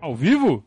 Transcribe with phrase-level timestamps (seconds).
[0.00, 0.64] Ao vivo?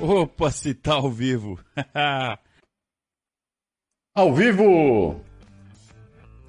[0.00, 1.60] Opa, se tá ao vivo.
[4.14, 5.20] ao vivo!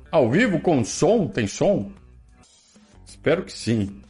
[0.10, 1.28] Ao vivo com som?
[1.28, 1.92] Tem som?
[3.06, 4.02] Espero que sim.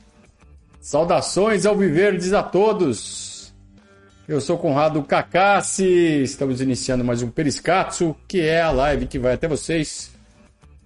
[0.80, 3.33] Saudações ao Viverdes a todos!
[4.34, 9.36] Eu sou Conrado Kakassi, estamos iniciando mais um Periscatso, que é a live que vai
[9.36, 10.12] até vocês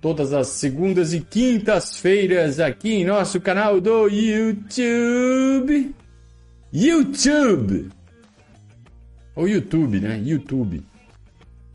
[0.02, 5.96] todas as segundas e quintas-feiras aqui em nosso canal do YouTube.
[6.74, 7.90] YouTube!
[9.34, 10.22] Ou YouTube, né?
[10.22, 10.84] YouTube.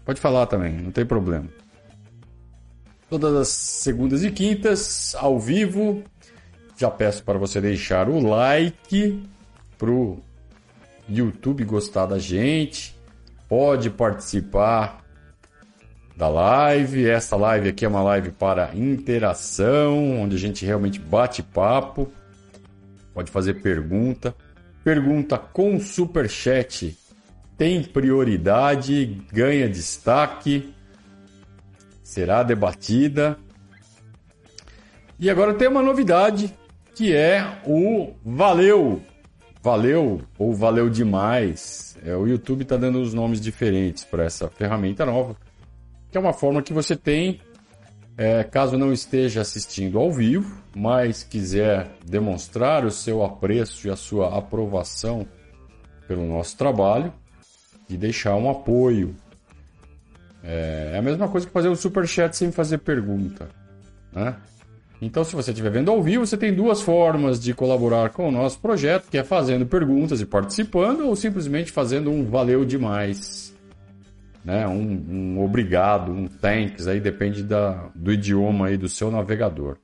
[0.05, 1.49] Pode falar também, não tem problema.
[3.09, 6.05] Todas as segundas e quintas, ao vivo,
[6.77, 9.23] já peço para você deixar o like
[9.79, 10.21] pro
[11.19, 12.97] YouTube gostar da gente.
[13.49, 15.05] Pode participar
[16.17, 17.09] da live.
[17.09, 22.11] Essa live aqui é uma live para interação, onde a gente realmente bate papo.
[23.13, 24.35] Pode fazer pergunta.
[24.85, 26.97] Pergunta com super chat
[27.63, 30.75] tem prioridade, ganha destaque,
[32.03, 33.39] será debatida.
[35.17, 36.53] E agora tem uma novidade
[36.93, 39.01] que é o Valeu.
[39.63, 41.97] Valeu ou Valeu Demais.
[42.05, 45.37] É, o YouTube está dando os nomes diferentes para essa ferramenta nova,
[46.11, 47.41] que é uma forma que você tem,
[48.17, 53.97] é, caso não esteja assistindo ao vivo, mas quiser demonstrar o seu apreço e a
[53.97, 55.27] sua aprovação
[56.09, 57.13] pelo nosso trabalho
[57.89, 59.15] e deixar um apoio.
[60.43, 63.49] É, é a mesma coisa que fazer um super chat sem fazer pergunta,
[64.13, 64.37] né?
[65.05, 68.31] Então, se você estiver vendo ao vivo, você tem duas formas de colaborar com o
[68.31, 73.53] nosso projeto, que é fazendo perguntas e participando, ou simplesmente fazendo um valeu demais.
[74.45, 74.65] Né?
[74.69, 79.77] Um, um obrigado, um thanks, aí depende da, do idioma aí do seu navegador.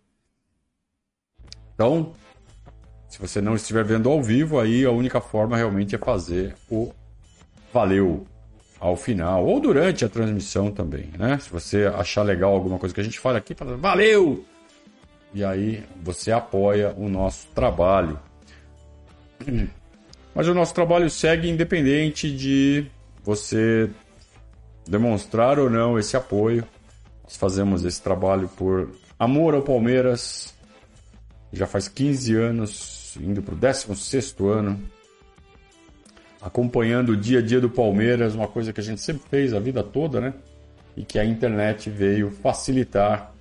[1.74, 2.12] Então,
[3.08, 6.92] se você não estiver vendo ao vivo, aí a única forma realmente é fazer o
[7.74, 8.24] valeu
[8.78, 11.38] ao final, ou durante a transmissão também, né?
[11.40, 14.46] Se você achar legal alguma coisa que a gente fala aqui, fala valeu!
[15.32, 18.18] E aí você apoia o nosso trabalho.
[20.34, 22.86] Mas o nosso trabalho segue independente de
[23.24, 23.90] você
[24.88, 26.64] demonstrar ou não esse apoio.
[27.24, 30.54] Nós fazemos esse trabalho por amor ao Palmeiras.
[31.52, 34.80] Já faz 15 anos, indo para o 16 ano,
[36.40, 39.58] acompanhando o dia a dia do Palmeiras, uma coisa que a gente sempre fez a
[39.58, 40.34] vida toda, né?
[40.96, 43.34] E que a internet veio facilitar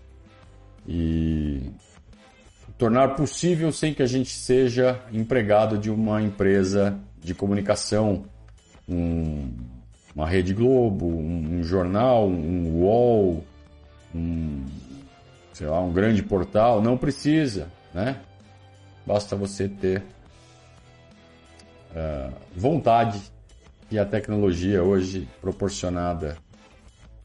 [0.88, 1.72] e
[2.78, 8.26] tornar possível sem que a gente seja empregado de uma empresa de comunicação,
[8.88, 9.52] um,
[10.16, 13.44] uma Rede Globo, um, um jornal, um UOL,
[14.16, 14.66] um,
[15.54, 16.82] sei lá, um grande portal.
[16.82, 18.22] Não precisa, né?
[19.06, 20.04] Basta você ter
[21.92, 23.22] uh, vontade
[23.90, 26.38] e a tecnologia hoje proporcionada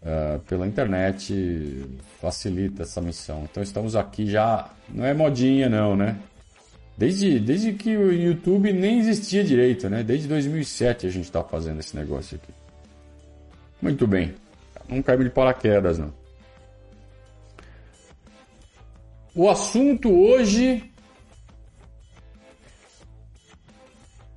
[0.02, 1.86] uh, pela internet
[2.20, 3.44] facilita essa missão.
[3.50, 6.16] Então estamos aqui já, não é modinha não, né?
[6.96, 10.02] Desde, desde que o YouTube nem existia direito, né?
[10.02, 12.52] Desde 2007 a gente está fazendo esse negócio aqui.
[13.80, 14.34] Muito bem.
[14.88, 16.12] Não caiu de paraquedas, não.
[19.34, 20.92] O assunto hoje,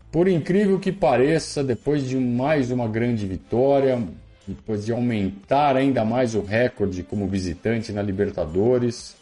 [0.10, 4.02] por incrível que pareça, depois de mais uma grande vitória,
[4.48, 9.16] depois de aumentar ainda mais o recorde como visitante na Libertadores.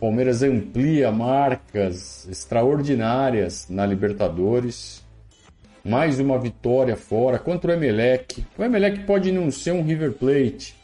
[0.00, 5.04] Palmeiras amplia marcas extraordinárias na Libertadores.
[5.84, 8.44] Mais uma vitória fora contra o Emelec.
[8.56, 10.74] O Emelec pode não ser um River Plate,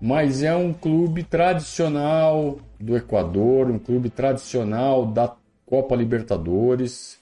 [0.00, 5.34] mas é um clube tradicional do Equador, um clube tradicional da
[5.66, 7.18] Copa Libertadores.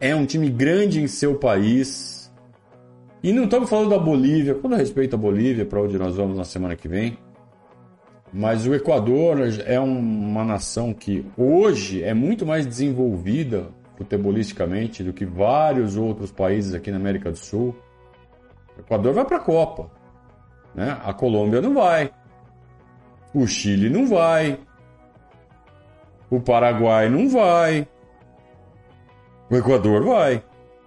[0.00, 2.21] É um time grande em seu país,
[3.22, 6.44] e não estamos falando da Bolívia, com respeito à Bolívia, para onde nós vamos na
[6.44, 7.16] semana que vem.
[8.32, 15.24] Mas o Equador é uma nação que hoje é muito mais desenvolvida futebolisticamente do que
[15.24, 17.76] vários outros países aqui na América do Sul.
[18.76, 19.90] O Equador vai para a Copa.
[20.74, 20.98] Né?
[21.04, 22.10] A Colômbia não vai.
[23.34, 24.58] O Chile não vai.
[26.30, 27.86] O Paraguai não vai.
[29.50, 30.42] O Equador vai.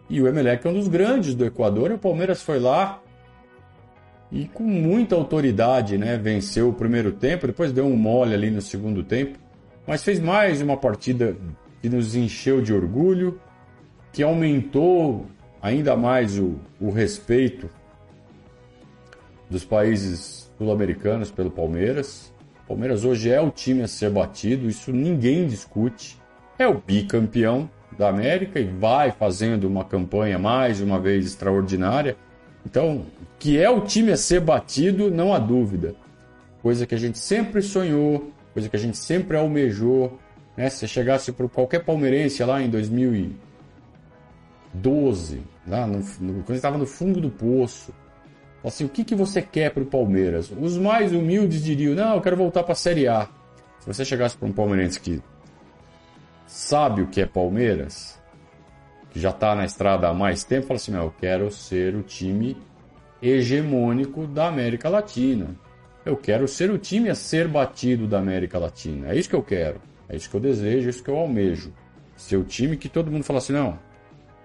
[0.09, 1.91] E o Emelec é um dos grandes do Equador.
[1.91, 3.01] E o Palmeiras foi lá
[4.31, 6.17] e com muita autoridade, né?
[6.17, 9.37] Venceu o primeiro tempo, depois deu um mole ali no segundo tempo,
[9.87, 11.37] mas fez mais uma partida
[11.81, 13.39] que nos encheu de orgulho,
[14.11, 15.25] que aumentou
[15.61, 17.69] ainda mais o, o respeito
[19.49, 22.33] dos países sul-americanos pelo Palmeiras.
[22.67, 26.19] Palmeiras hoje é o time a ser batido, isso ninguém discute.
[26.57, 32.17] É o bicampeão da América e vai fazendo uma campanha mais uma vez extraordinária.
[32.65, 33.05] Então,
[33.39, 35.95] que é o time a ser batido, não há dúvida.
[36.61, 40.19] Coisa que a gente sempre sonhou, coisa que a gente sempre almejou.
[40.57, 40.69] Né?
[40.69, 47.21] Se chegasse para qualquer palmeirense lá em 2012, lá no, no, quando estava no fundo
[47.21, 47.93] do poço,
[48.63, 50.51] assim, o que, que você quer para o Palmeiras?
[50.51, 53.27] Os mais humildes diriam, não, eu quero voltar para a Série A.
[53.79, 55.21] Se você chegasse para um palmeirense que
[56.45, 58.21] sabe o que é Palmeiras,
[59.11, 62.57] que já está na estrada há mais tempo, fala assim, eu quero ser o time
[63.21, 65.55] hegemônico da América Latina.
[66.05, 69.09] Eu quero ser o time a ser batido da América Latina.
[69.09, 69.81] É isso que eu quero.
[70.07, 71.73] É isso que eu desejo, é isso que eu almejo.
[72.15, 73.79] Ser o time que todo mundo fala assim, não.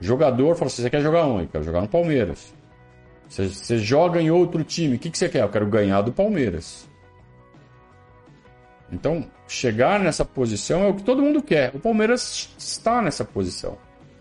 [0.00, 1.44] Jogador fala assim, você quer jogar onde?
[1.44, 2.54] Eu quero jogar no Palmeiras.
[3.28, 5.42] Você, você joga em outro time, o que, que você quer?
[5.42, 6.89] Eu quero ganhar do Palmeiras.
[8.92, 11.74] Então, chegar nessa posição é o que todo mundo quer.
[11.74, 13.78] O Palmeiras está nessa posição.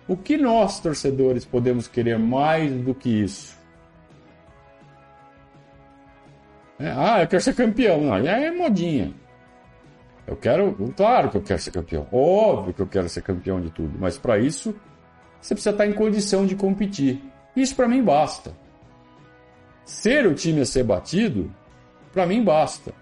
[0.07, 3.57] O que nós, torcedores, podemos querer mais do que isso?
[6.79, 8.01] É, ah, eu quero ser campeão.
[8.01, 9.13] Não, é modinha.
[10.25, 12.07] Eu quero, claro que eu quero ser campeão.
[12.11, 13.97] Óbvio que eu quero ser campeão de tudo.
[13.99, 14.75] Mas para isso,
[15.41, 17.21] você precisa estar em condição de competir.
[17.55, 18.53] Isso para mim basta.
[19.83, 21.51] Ser o time a ser batido,
[22.13, 22.93] para mim basta.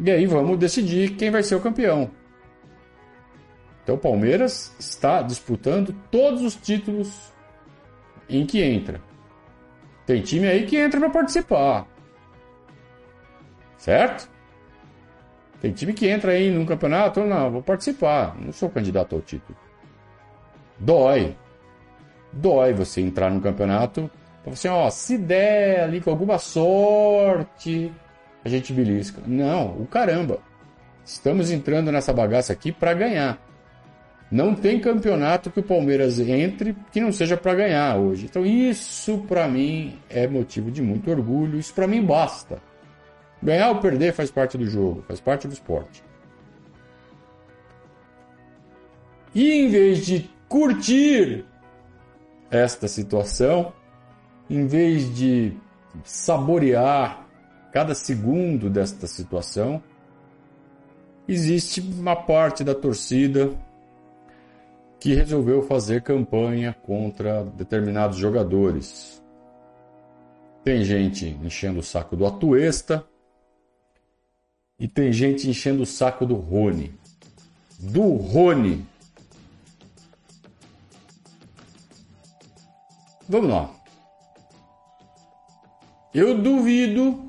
[0.00, 2.10] E aí vamos decidir quem vai ser o campeão.
[3.82, 7.32] Então o Palmeiras está disputando todos os títulos
[8.28, 9.00] em que entra.
[10.06, 11.86] Tem time aí que entra para participar.
[13.76, 14.28] Certo?
[15.60, 19.58] Tem time que entra aí num campeonato, não, vou participar, não sou candidato ao título.
[20.78, 21.36] Dói.
[22.32, 24.10] Dói você entrar num campeonato,
[24.46, 27.92] assim, ó, se der ali com alguma sorte,
[28.48, 29.22] a gente belisca.
[29.26, 30.40] Não, o caramba.
[31.04, 33.38] Estamos entrando nessa bagaça aqui para ganhar.
[34.30, 38.26] Não tem campeonato que o Palmeiras entre que não seja para ganhar hoje.
[38.26, 41.58] Então isso para mim é motivo de muito orgulho.
[41.58, 42.60] Isso para mim basta.
[43.42, 46.02] Ganhar ou perder faz parte do jogo, faz parte do esporte.
[49.34, 51.44] E em vez de curtir
[52.50, 53.72] esta situação,
[54.50, 55.54] em vez de
[56.02, 57.27] saborear
[57.72, 59.82] cada segundo desta situação,
[61.26, 63.50] existe uma parte da torcida
[64.98, 69.22] que resolveu fazer campanha contra determinados jogadores.
[70.64, 73.06] Tem gente enchendo o saco do Atuesta
[74.78, 76.92] e tem gente enchendo o saco do Rony.
[77.78, 78.84] Do Rony.
[83.28, 83.70] Vamos lá.
[86.12, 87.27] Eu duvido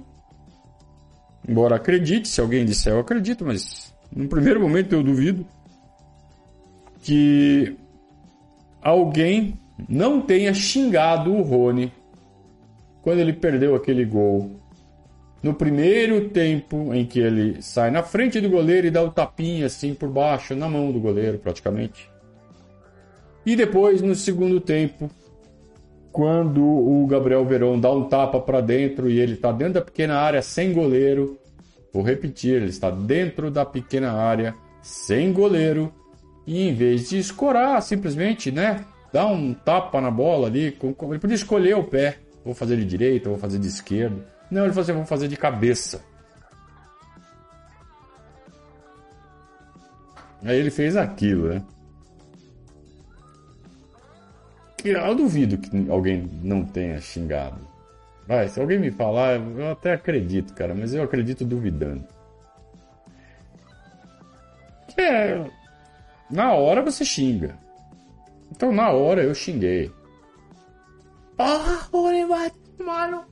[1.49, 5.43] Embora acredite, se alguém disser eu acredito, mas no primeiro momento eu duvido
[7.01, 7.75] que
[8.79, 11.91] alguém não tenha xingado o Rony
[13.01, 14.51] quando ele perdeu aquele gol.
[15.41, 19.65] No primeiro tempo em que ele sai na frente do goleiro e dá o tapinha
[19.65, 22.07] assim por baixo, na mão do goleiro praticamente.
[23.43, 25.09] E depois no segundo tempo,
[26.19, 30.17] quando o Gabriel Verão dá um tapa para dentro e ele está dentro da pequena
[30.17, 31.39] área sem goleiro.
[31.93, 35.93] Vou repetir, ele está dentro da pequena área sem goleiro
[36.45, 41.35] e em vez de escorar, simplesmente, né, dar um tapa na bola ali, ele podia
[41.35, 42.17] escolher o pé.
[42.43, 44.27] Vou fazer de direita, vou fazer de esquerda.
[44.51, 46.03] Não, ele falou assim, vou fazer de cabeça.
[50.43, 51.63] Aí ele fez aquilo, né?
[54.85, 57.59] Eu duvido que alguém não tenha xingado.
[58.27, 62.05] Vai, se alguém me falar, eu até acredito, cara, mas eu acredito duvidando.
[64.95, 65.43] É.
[66.29, 67.57] Na hora você xinga.
[68.51, 69.91] Então na hora eu xinguei.
[71.37, 71.87] Ah,
[72.77, 73.25] mano.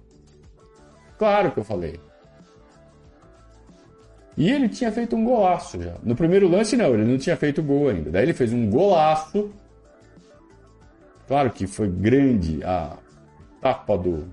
[1.18, 2.00] Claro que eu falei.
[4.36, 5.96] E ele tinha feito um golaço já.
[6.04, 8.12] No primeiro lance, não, ele não tinha feito gol ainda.
[8.12, 9.51] Daí ele fez um golaço
[11.28, 12.98] Claro que foi grande a
[13.62, 14.28] tapa do,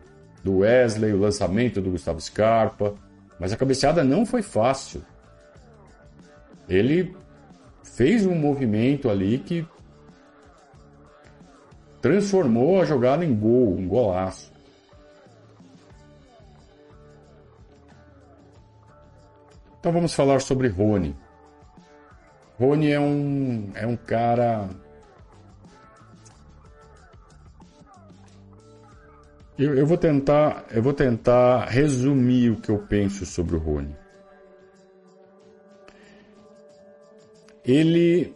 [0.45, 2.95] do Wesley, o lançamento do Gustavo Scarpa,
[3.39, 5.05] mas a cabeceada não foi fácil.
[6.69, 7.15] Ele
[7.83, 9.67] fez um movimento ali que
[12.01, 14.53] transformou a jogada em gol, um golaço.
[19.81, 21.15] Então vamos falar sobre Rony.
[22.59, 24.69] Rony é um, é um cara
[29.56, 33.94] Eu, eu, vou tentar, eu vou tentar resumir o que eu penso sobre o Rony.
[37.64, 38.34] Ele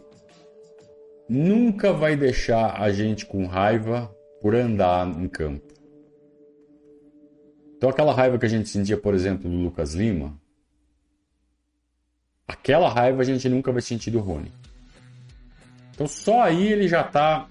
[1.27, 4.09] nunca vai deixar a gente com raiva
[4.41, 5.67] por andar em campo.
[7.75, 10.39] Então aquela raiva que a gente sentia, por exemplo, do Lucas Lima,
[12.47, 14.51] aquela raiva a gente nunca vai sentir do Rony.
[15.93, 17.47] Então só aí ele já está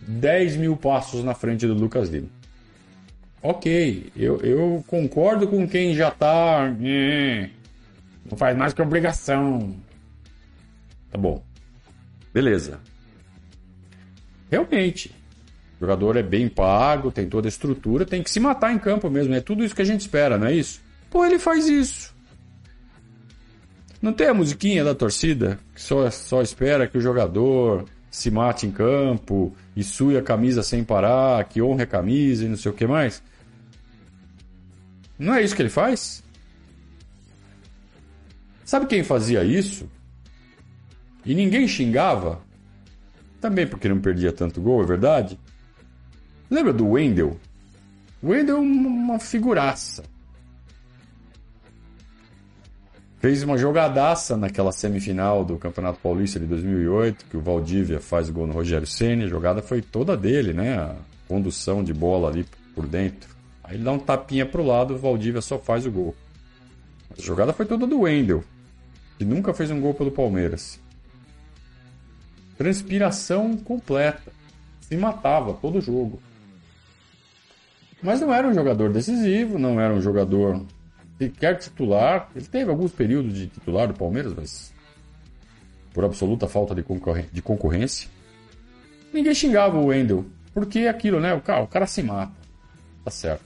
[0.00, 2.35] 10 mil passos na frente do Lucas Lima.
[3.48, 6.68] Ok, eu, eu concordo com quem já está.
[8.28, 9.76] Não faz mais que obrigação.
[11.12, 11.40] Tá bom.
[12.34, 12.80] Beleza.
[14.50, 15.14] Realmente.
[15.76, 19.08] O jogador é bem pago, tem toda a estrutura, tem que se matar em campo
[19.08, 19.32] mesmo.
[19.32, 20.80] É tudo isso que a gente espera, não é isso?
[21.08, 22.12] Pô, ele faz isso.
[24.02, 28.66] Não tem a musiquinha da torcida que só, só espera que o jogador se mate
[28.66, 32.72] em campo e sue a camisa sem parar, que honre a camisa e não sei
[32.72, 33.22] o que mais?
[35.18, 36.22] Não é isso que ele faz?
[38.64, 39.88] Sabe quem fazia isso?
[41.24, 42.40] E ninguém xingava?
[43.40, 45.38] Também porque não perdia tanto gol, é verdade?
[46.50, 47.38] Lembra do Wendel?
[48.22, 50.02] Wendel é uma figuraça.
[53.18, 58.32] Fez uma jogadaça naquela semifinal do Campeonato Paulista de 2008, que o Valdívia faz o
[58.32, 59.24] gol no Rogério Ceni.
[59.24, 60.76] A jogada foi toda dele, né?
[60.76, 60.96] A
[61.26, 63.35] condução de bola ali por dentro.
[63.66, 66.14] Aí ele dá um tapinha pro lado, o Valdívia só faz o gol.
[67.10, 68.44] A jogada foi toda do Wendel,
[69.18, 70.80] que nunca fez um gol pelo Palmeiras.
[72.56, 74.32] Transpiração completa.
[74.80, 76.20] Se matava todo jogo.
[78.00, 80.64] Mas não era um jogador decisivo, não era um jogador
[81.18, 82.30] sequer titular.
[82.36, 84.72] Ele teve alguns períodos de titular do Palmeiras, mas
[85.92, 86.84] por absoluta falta de,
[87.32, 88.08] de concorrência.
[89.12, 91.34] Ninguém xingava o Wendel, porque é aquilo, né?
[91.34, 92.34] O cara, o cara se mata.
[93.04, 93.45] Tá certo.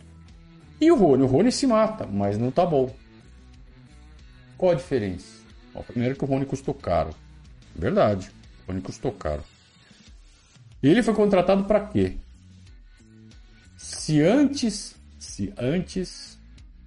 [0.80, 1.22] E o Rony?
[1.24, 2.94] O Rony se mata, mas não tá bom.
[4.56, 5.40] Qual a diferença?
[5.74, 7.10] Bom, primeiro que o Rony custou caro.
[7.76, 8.30] Verdade.
[8.64, 9.44] O Rony custou caro.
[10.82, 12.16] E ele foi contratado para quê?
[13.76, 16.38] Se antes, se antes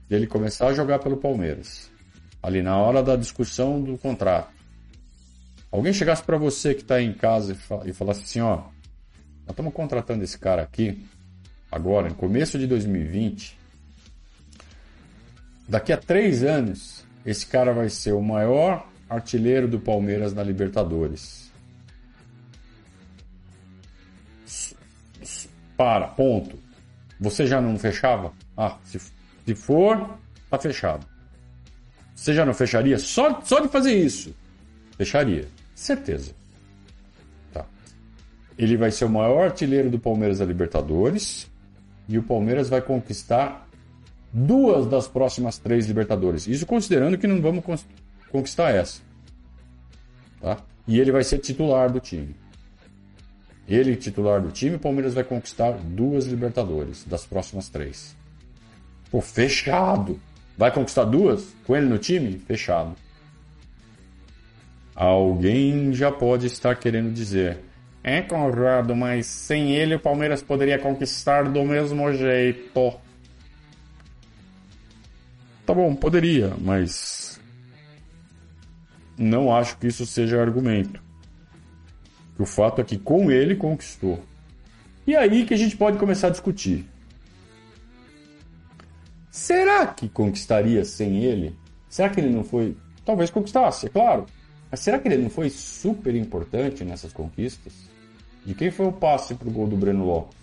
[0.09, 1.91] dele começar a jogar pelo Palmeiras,
[2.41, 4.51] ali na hora da discussão do contrato,
[5.71, 10.23] alguém chegasse para você que está em casa e falasse assim, ó, nós estamos contratando
[10.23, 11.05] esse cara aqui
[11.71, 13.57] agora, no começo de 2020,
[15.67, 21.51] daqui a três anos, esse cara vai ser o maior artilheiro do Palmeiras na Libertadores.
[25.75, 26.57] Para, ponto.
[27.19, 28.33] Você já não fechava?
[28.55, 28.99] Ah, se
[29.45, 30.17] se for,
[30.49, 31.05] tá fechado.
[32.15, 32.97] Você já não fecharia?
[32.97, 34.33] Só, só de fazer isso.
[34.97, 35.47] Fecharia.
[35.75, 36.33] Certeza.
[37.51, 37.65] Tá.
[38.57, 41.49] Ele vai ser o maior artilheiro do Palmeiras da Libertadores.
[42.07, 43.67] E o Palmeiras vai conquistar
[44.33, 46.47] duas das próximas três Libertadores.
[46.47, 47.63] Isso considerando que não vamos
[48.31, 49.01] conquistar essa.
[50.41, 50.57] Tá?
[50.87, 52.35] E ele vai ser titular do time.
[53.67, 58.15] Ele, titular do time, o Palmeiras vai conquistar duas Libertadores das próximas três.
[59.09, 60.19] Pô, fechado.
[60.57, 61.53] Vai conquistar duas?
[61.65, 62.39] Com ele no time?
[62.39, 62.95] Fechado.
[64.95, 67.59] Alguém já pode estar querendo dizer.
[68.03, 72.93] É, Conrado, mas sem ele o Palmeiras poderia conquistar do mesmo jeito.
[75.65, 77.39] Tá bom, poderia, mas.
[79.17, 81.01] Não acho que isso seja argumento.
[82.37, 84.23] O fato é que com ele conquistou.
[85.05, 86.85] E aí que a gente pode começar a discutir.
[89.29, 91.55] Será que conquistaria sem ele?
[91.89, 92.75] Será que ele não foi.
[93.05, 94.25] Talvez conquistasse, é claro.
[94.69, 97.73] Mas será que ele não foi super importante nessas conquistas?
[98.45, 100.42] De quem foi o passe pro gol do Breno Lopes?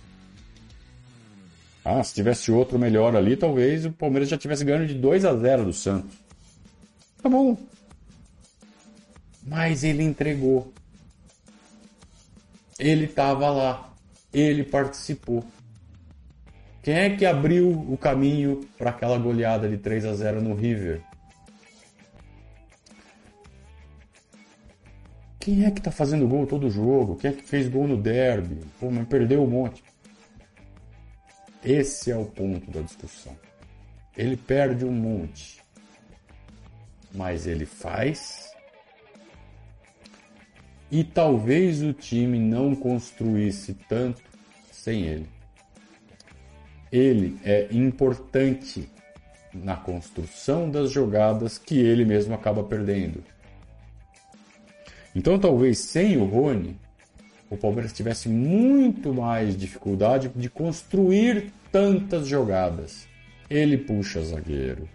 [1.84, 5.34] Ah, se tivesse outro melhor ali, talvez o Palmeiras já tivesse ganho de 2 a
[5.34, 6.14] 0 do Santos.
[7.22, 7.56] Tá bom.
[9.46, 10.72] Mas ele entregou.
[12.78, 13.92] Ele estava lá.
[14.32, 15.44] Ele participou.
[16.82, 21.02] Quem é que abriu o caminho para aquela goleada de 3 a 0 no River?
[25.38, 27.16] Quem é que tá fazendo gol todo jogo?
[27.16, 28.60] Quem é que fez gol no derby?
[28.78, 29.82] Pô, mas perdeu um monte.
[31.64, 33.36] Esse é o ponto da discussão.
[34.16, 35.60] Ele perde um monte.
[37.12, 38.50] Mas ele faz.
[40.90, 44.22] E talvez o time não construísse tanto
[44.72, 45.40] sem ele
[46.90, 48.88] ele é importante
[49.52, 53.22] na construção das jogadas que ele mesmo acaba perdendo.
[55.14, 56.76] Então, talvez sem o Rony,
[57.50, 63.08] o Palmeiras tivesse muito mais dificuldade de construir tantas jogadas.
[63.50, 64.88] Ele puxa zagueiro,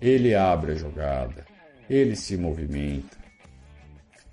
[0.00, 1.46] ele abre a jogada,
[1.88, 3.16] ele se movimenta,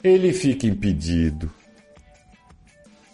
[0.04, 1.52] ele fica impedido,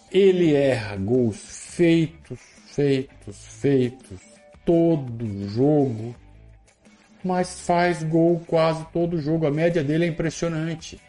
[0.10, 4.20] ele erra gols feitos, feitos, feitos,
[4.66, 6.16] todo jogo,
[7.22, 9.46] mas faz gol quase todo jogo.
[9.46, 11.00] A média dele é impressionante.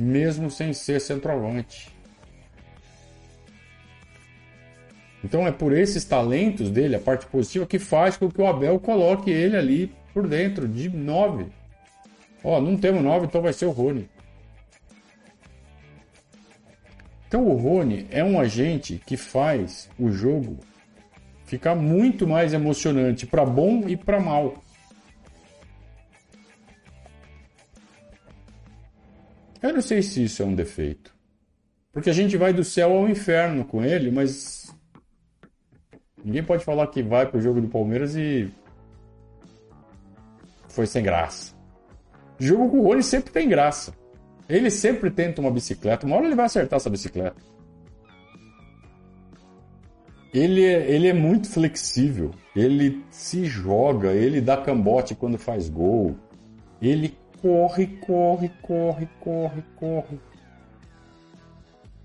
[0.00, 1.90] Mesmo sem ser centroavante.
[5.22, 8.78] Então é por esses talentos dele, a parte positiva, que faz com que o Abel
[8.80, 11.46] coloque ele ali por dentro, de 9.
[12.42, 14.08] Ó, não temos 9, então vai ser o Rony.
[17.28, 20.58] Então o Rony é um agente que faz o jogo
[21.44, 24.54] ficar muito mais emocionante para bom e para mal.
[29.62, 31.14] Eu não sei se isso é um defeito.
[31.92, 34.74] Porque a gente vai do céu ao inferno com ele, mas
[36.24, 38.48] ninguém pode falar que vai pro jogo do Palmeiras e
[40.68, 41.54] foi sem graça.
[42.38, 43.92] Jogo com o Rony sempre tem graça.
[44.48, 46.06] Ele sempre tenta uma bicicleta.
[46.06, 47.36] Uma hora ele vai acertar essa bicicleta.
[50.32, 52.30] Ele é, ele é muito flexível.
[52.56, 54.12] Ele se joga.
[54.12, 56.16] Ele dá cambote quando faz gol.
[56.80, 60.20] Ele corre, corre, corre, corre, corre.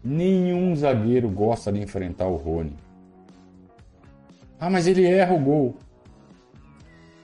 [0.04, 2.76] Nenhum zagueiro gosta de enfrentar o Rony.
[4.60, 5.78] Ah, mas ele erra o gol.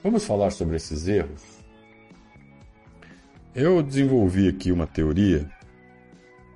[0.02, 1.42] Vamos falar sobre esses erros?
[3.54, 5.48] Eu desenvolvi aqui uma teoria.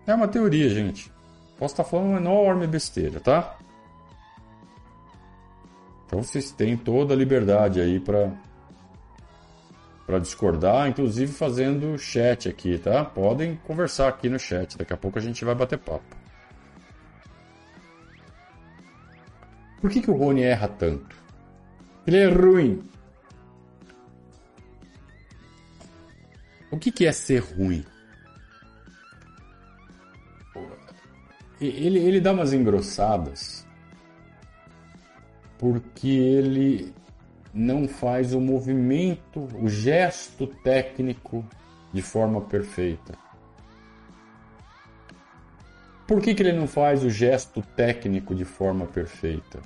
[0.07, 1.13] É uma teoria, gente.
[1.59, 3.57] Posso estar falando uma enorme besteira, tá?
[6.07, 8.33] Então vocês têm toda a liberdade aí para
[10.07, 13.05] para discordar, inclusive fazendo chat aqui, tá?
[13.05, 16.17] Podem conversar aqui no chat, daqui a pouco a gente vai bater papo.
[19.81, 21.17] Por que, que o Rony erra tanto?
[22.07, 22.83] Ele é ruim.
[26.71, 27.85] O que, que é ser ruim?
[31.61, 33.67] Ele, ele dá umas engrossadas
[35.59, 36.95] porque ele
[37.57, 41.43] não faz o movimento, o gesto técnico
[41.91, 43.15] de forma perfeita.
[46.07, 49.61] Por que, que ele não faz o gesto técnico de forma perfeita?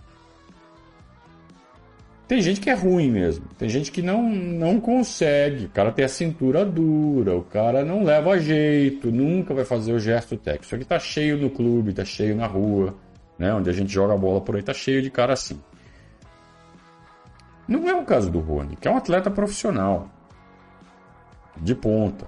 [2.28, 3.44] Tem gente que é ruim mesmo.
[3.58, 5.64] Tem gente que não, não consegue.
[5.64, 9.98] O cara tem a cintura dura, o cara não leva jeito, nunca vai fazer o
[9.98, 10.64] gesto técnico.
[10.64, 12.94] Isso aqui tá cheio no clube, tá cheio na rua,
[13.36, 13.52] né?
[13.52, 15.60] Onde a gente joga a bola por aí, tá cheio de cara assim.
[17.70, 20.08] Não é o caso do Rony, que é um atleta profissional.
[21.56, 22.26] De ponta.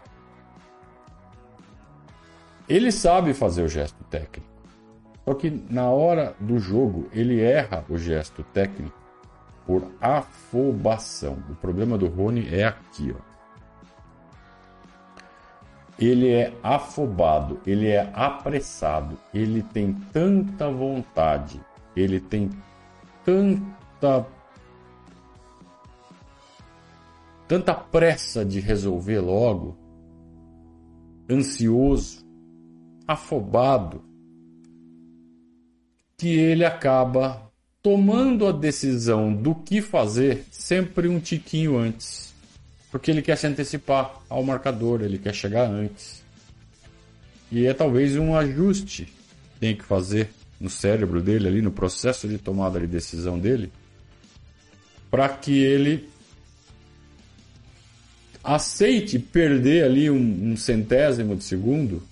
[2.69, 4.49] Ele sabe fazer o gesto técnico.
[5.25, 8.97] Só que na hora do jogo ele erra o gesto técnico
[9.67, 11.37] por afobação.
[11.51, 13.33] O problema do Rony é aqui, ó.
[15.99, 21.61] Ele é afobado, ele é apressado, ele tem tanta vontade,
[21.97, 22.49] ele tem
[23.25, 24.25] tanta
[27.53, 29.77] tanta pressa de resolver logo,
[31.31, 32.25] ansioso,
[33.07, 34.03] afobado,
[36.17, 42.33] que ele acaba tomando a decisão do que fazer sempre um tiquinho antes.
[42.91, 46.23] Porque ele quer se antecipar ao marcador, ele quer chegar antes.
[47.51, 52.27] E é talvez um ajuste que tem que fazer no cérebro dele, ali no processo
[52.27, 53.71] de tomada de decisão dele,
[55.11, 56.11] para que ele
[58.43, 62.03] aceite perder ali um, um centésimo de segundo,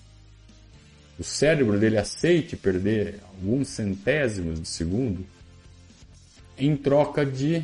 [1.19, 5.25] o cérebro dele aceite perder alguns centésimos de segundo,
[6.57, 7.63] em troca de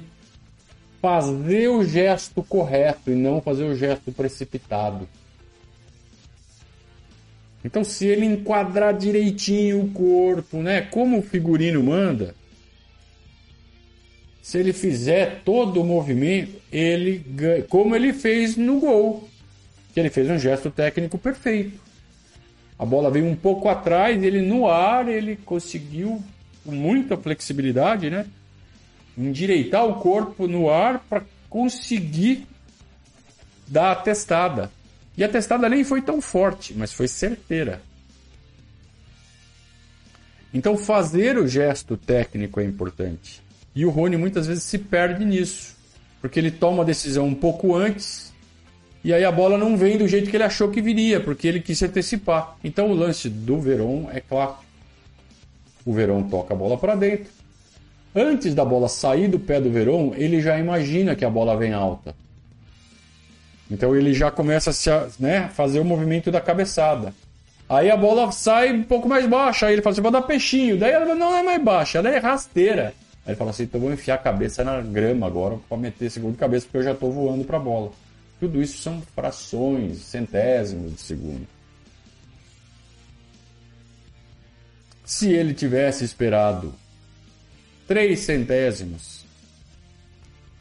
[1.02, 5.08] fazer o gesto correto e não fazer o gesto precipitado.
[7.64, 12.36] Então, se ele enquadrar direitinho o corpo, né, como o figurino manda,
[14.48, 17.22] se ele fizer todo o movimento, ele
[17.68, 19.28] como ele fez no gol,
[19.94, 21.78] que ele fez um gesto técnico perfeito.
[22.80, 26.24] A bola veio um pouco atrás, ele no ar, ele conseguiu
[26.64, 28.26] com muita flexibilidade, né?
[29.18, 32.48] endireitar o corpo no ar para conseguir
[33.68, 34.72] dar a testada.
[35.18, 37.82] E a testada nem foi tão forte, mas foi certeira.
[40.54, 43.46] Então fazer o gesto técnico é importante.
[43.78, 45.76] E o Rony muitas vezes se perde nisso,
[46.20, 48.34] porque ele toma a decisão um pouco antes
[49.04, 51.62] e aí a bola não vem do jeito que ele achou que viria, porque ele
[51.62, 52.58] quis antecipar.
[52.64, 54.56] Então o lance do Veron é claro.
[55.86, 57.28] O Verón toca a bola para dentro.
[58.14, 61.72] Antes da bola sair do pé do Verón, ele já imagina que a bola vem
[61.72, 62.16] alta.
[63.70, 67.14] Então ele já começa a né, fazer o movimento da cabeçada.
[67.70, 69.68] Aí a bola sai um pouco mais baixa.
[69.68, 70.78] Aí ele fala assim: vou dar peixinho.
[70.78, 72.94] Daí ela não é mais baixa, ela é rasteira.
[73.28, 76.18] Aí ele fala assim: então vou enfiar a cabeça na grama agora para meter esse
[76.18, 77.92] gol de cabeça, porque eu já estou voando para a bola.
[78.40, 81.46] Tudo isso são frações, centésimos de segundo.
[85.04, 86.74] Se ele tivesse esperado
[87.86, 89.26] três centésimos,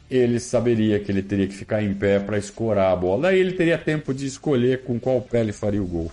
[0.09, 3.29] ele saberia que ele teria que ficar em pé para escorar a bola.
[3.29, 6.11] Aí ele teria tempo de escolher com qual pé ele faria o gol.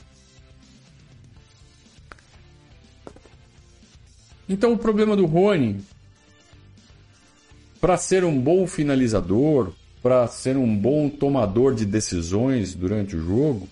[4.48, 5.80] Então o problema do Rony,
[7.84, 13.68] para ser um bom finalizador, para ser um bom tomador de decisões durante o jogo,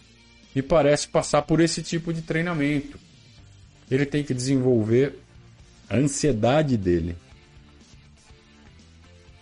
[0.54, 2.98] me parece passar por esse tipo de treinamento.
[3.90, 5.18] Ele tem que desenvolver
[5.88, 7.16] a ansiedade dele.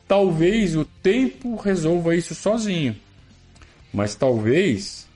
[0.06, 2.94] Talvez o tempo resolva isso sozinho,
[3.92, 5.08] mas talvez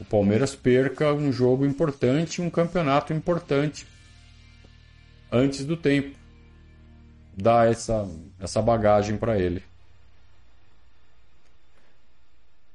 [0.00, 3.84] o Palmeiras perca um jogo importante, um campeonato importante
[5.32, 6.17] antes do tempo.
[7.40, 8.08] Dá essa,
[8.40, 9.62] essa bagagem para ele.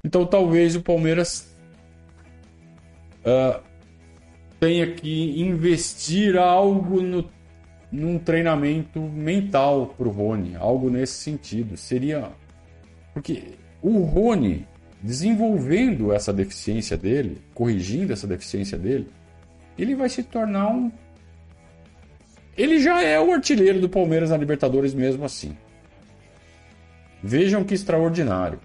[0.03, 1.53] Então talvez o Palmeiras
[3.25, 3.61] uh,
[4.59, 7.29] tenha que investir algo no,
[7.91, 11.75] num treinamento mental para o Rony, algo nesse sentido.
[11.75, 12.31] Seria.
[13.13, 14.65] Porque o Rony,
[15.01, 19.09] desenvolvendo essa deficiência dele, corrigindo essa deficiência dele,
[19.77, 20.91] ele vai se tornar um
[22.57, 25.55] ele já é o artilheiro do Palmeiras na Libertadores mesmo assim.
[27.21, 28.59] Vejam que extraordinário.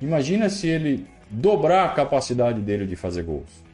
[0.00, 3.64] Imagina se ele dobrar a capacidade dele de fazer gols.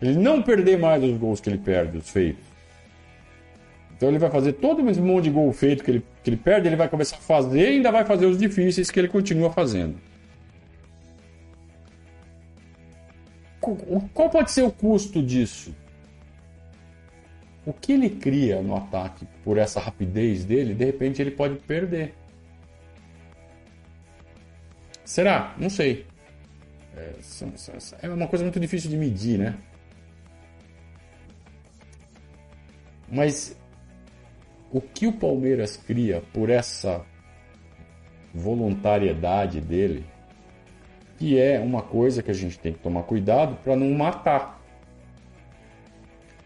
[0.00, 2.44] Ele não perder mais os gols que ele perde, os feitos.
[3.96, 6.68] Então ele vai fazer todo esse monte de gol feito que ele, que ele perde,
[6.68, 9.96] ele vai começar a fazer e ainda vai fazer os difíceis que ele continua fazendo.
[14.14, 15.74] Qual pode ser o custo disso?
[17.68, 22.14] O que ele cria no ataque por essa rapidez dele, de repente ele pode perder.
[25.04, 25.54] Será?
[25.58, 26.06] Não sei.
[26.96, 27.12] É,
[28.00, 29.54] é uma coisa muito difícil de medir, né?
[33.06, 33.54] Mas
[34.72, 37.04] o que o Palmeiras cria por essa
[38.32, 40.06] voluntariedade dele,
[41.18, 44.57] que é uma coisa que a gente tem que tomar cuidado para não matar.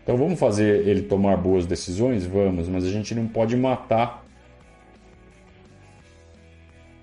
[0.02, 2.26] Então vamos fazer ele tomar boas decisões?
[2.26, 4.24] Vamos, mas a gente não pode matar,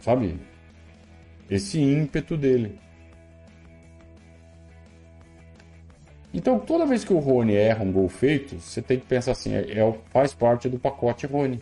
[0.01, 0.37] sabe?
[1.49, 2.77] Esse ímpeto dele.
[6.33, 9.53] Então toda vez que o Rony erra um gol feito, você tem que pensar assim,
[9.53, 11.59] é, é faz parte do pacote Rony.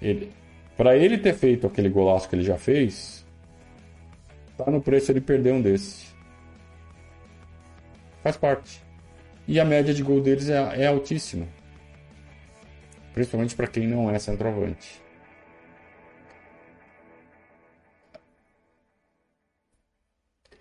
[0.00, 0.30] Ele,
[0.76, 3.24] para ele ter feito aquele golaço que ele já fez,
[4.58, 6.12] tá no preço ele perder um desse.
[8.22, 8.91] Faz parte.
[9.46, 11.46] E a média de gol deles é, é altíssima.
[13.12, 15.02] Principalmente para quem não é centroavante.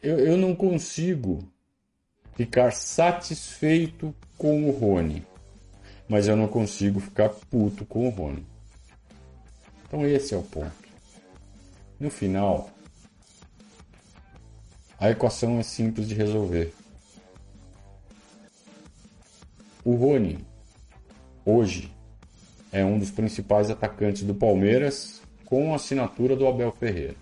[0.01, 1.47] Eu, eu não consigo
[2.35, 5.25] ficar satisfeito com o Rony.
[6.09, 8.45] Mas eu não consigo ficar puto com o Rony.
[9.87, 10.71] Então esse é o ponto.
[11.99, 12.69] No final,
[14.99, 16.73] a equação é simples de resolver.
[19.83, 20.37] O Rony,
[21.43, 21.91] hoje,
[22.71, 27.15] é um dos principais atacantes do Palmeiras com a assinatura do Abel Ferreira.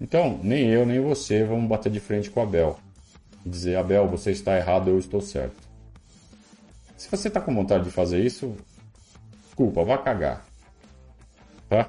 [0.00, 2.78] Então, nem eu nem você vamos bater de frente com o Abel
[3.46, 5.56] e dizer: Abel, você está errado, eu estou certo.
[6.96, 8.56] Se você está com vontade de fazer isso,
[9.44, 10.44] desculpa, vá cagar.
[11.68, 11.88] Tá?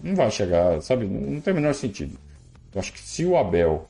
[0.00, 1.06] Não vai chegar, sabe?
[1.06, 2.16] Não tem o menor sentido.
[2.72, 3.88] Eu acho que se o Abel,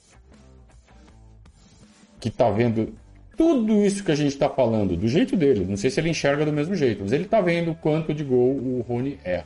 [2.20, 2.94] que está vendo
[3.36, 6.44] tudo isso que a gente está falando, do jeito dele, não sei se ele enxerga
[6.44, 9.44] do mesmo jeito, mas ele está vendo quanto de gol o Rony é.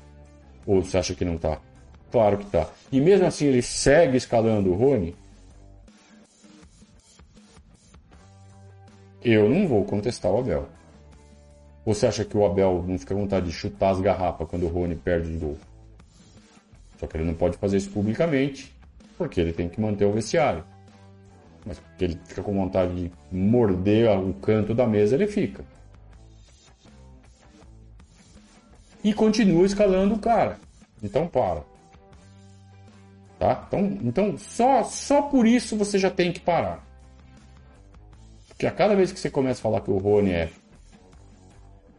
[0.67, 1.59] Ou você acha que não está?
[2.11, 2.69] Claro que está.
[2.93, 5.15] E mesmo assim ele segue escalando o Rony.
[9.25, 10.69] Eu não vou contestar o Abel.
[11.85, 14.65] Ou você acha que o Abel não fica com vontade de chutar as garrafas quando
[14.65, 15.57] o Rony perde de gol?
[16.99, 18.75] Só que ele não pode fazer isso publicamente,
[19.17, 20.65] porque ele tem que manter o vestiário
[21.69, 25.63] mas porque ele fica com vontade de morder o canto da mesa, ele fica.
[29.05, 30.59] E continua escalando o cara.
[31.03, 31.63] Então para.
[33.39, 33.65] Tá?
[33.69, 36.83] Então, então só, só por isso você já tem que parar.
[38.49, 40.51] Porque a cada vez que você começa a falar que o Rony é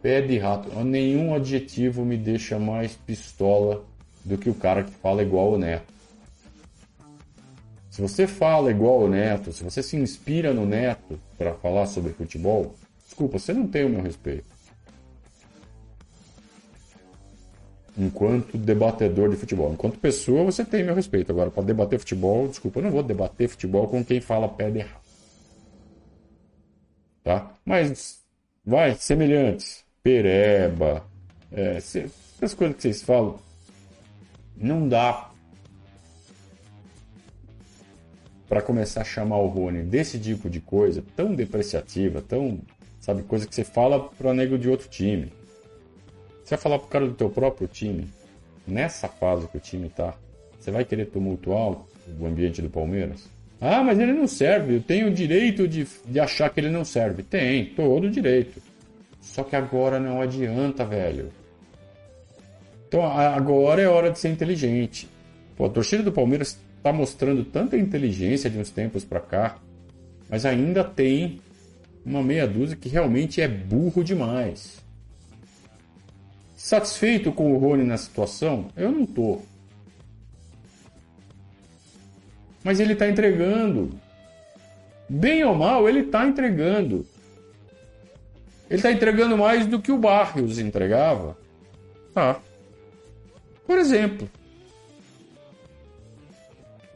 [0.01, 0.69] Pé de rato.
[0.83, 3.83] Nenhum adjetivo me deixa mais pistola
[4.23, 5.98] do que o cara que fala igual o Neto.
[7.89, 12.13] Se você fala igual o Neto, se você se inspira no Neto para falar sobre
[12.13, 14.45] futebol, desculpa, você não tem o meu respeito.
[17.97, 19.73] Enquanto debatedor de futebol.
[19.73, 21.31] Enquanto pessoa, você tem meu respeito.
[21.31, 24.79] Agora, para debater futebol, desculpa, eu não vou debater futebol com quem fala pé de
[24.79, 25.09] rato.
[27.23, 27.51] Tá?
[27.65, 28.21] Mas,
[28.65, 29.83] vai, semelhantes.
[30.01, 31.05] Pereba,
[31.51, 33.37] é, essas coisas que vocês falam,
[34.55, 35.28] não dá
[38.49, 42.59] para começar a chamar o Rony desse tipo de coisa tão depreciativa, tão,
[42.99, 45.31] sabe, coisa que você fala para nego de outro time.
[46.43, 48.09] Você vai falar pro cara do teu próprio time,
[48.67, 50.15] nessa fase que o time tá,
[50.59, 51.77] você vai querer tumultuar
[52.19, 53.29] o ambiente do Palmeiras?
[53.61, 56.83] Ah, mas ele não serve, eu tenho o direito de, de achar que ele não
[56.83, 57.21] serve.
[57.21, 58.61] Tem, todo o direito.
[59.21, 61.29] Só que agora não adianta, velho.
[62.87, 65.07] Então agora é hora de ser inteligente.
[65.55, 69.57] Pô, a torcida do Palmeiras está mostrando tanta inteligência de uns tempos para cá,
[70.29, 71.39] mas ainda tem
[72.05, 74.81] uma meia dúzia que realmente é burro demais.
[76.55, 78.69] Satisfeito com o Rony na situação?
[78.75, 79.41] Eu não tô.
[82.63, 83.91] Mas ele está entregando.
[85.07, 87.05] Bem ou mal, ele está entregando.
[88.69, 91.37] Ele está entregando mais do que o Barrios entregava.
[92.15, 92.37] Ah.
[93.65, 94.29] Por exemplo,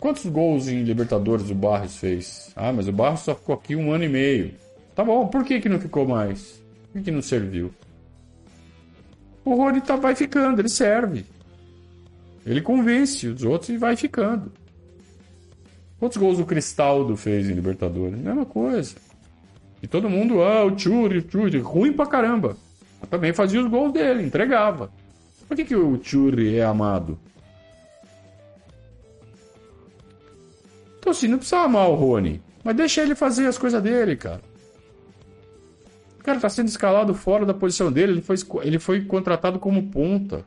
[0.03, 2.51] quantos gols em Libertadores o Barrios fez?
[2.57, 4.53] Ah, mas o Barrios só ficou aqui um ano e meio.
[4.93, 6.61] Tá bom, por que, que não ficou mais?
[6.91, 7.73] Por que, que não serviu?
[9.45, 11.25] O Rony tá, vai ficando, ele serve.
[12.45, 14.51] Ele convence os outros e vai ficando.
[15.97, 18.19] Quantos gols o Cristaldo fez em Libertadores?
[18.19, 18.97] Mesma coisa.
[19.81, 22.57] E todo mundo, ah, o Churi, o Churi, ruim pra caramba.
[22.99, 24.91] Mas também fazia os gols dele, entregava.
[25.47, 27.17] Por que, que o Churi é amado?
[31.03, 32.41] Então assim, não precisa amar o Rony.
[32.63, 34.39] Mas deixa ele fazer as coisas dele, cara.
[36.17, 39.91] O cara tá sendo escalado fora da posição dele, ele foi, ele foi contratado como
[39.91, 40.45] ponta.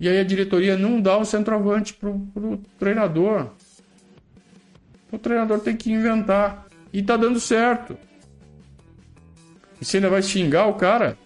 [0.00, 3.46] E aí a diretoria não dá um centroavante pro, pro treinador.
[5.12, 6.66] O treinador tem que inventar.
[6.92, 7.96] E tá dando certo.
[9.80, 11.16] E você ainda vai xingar o cara?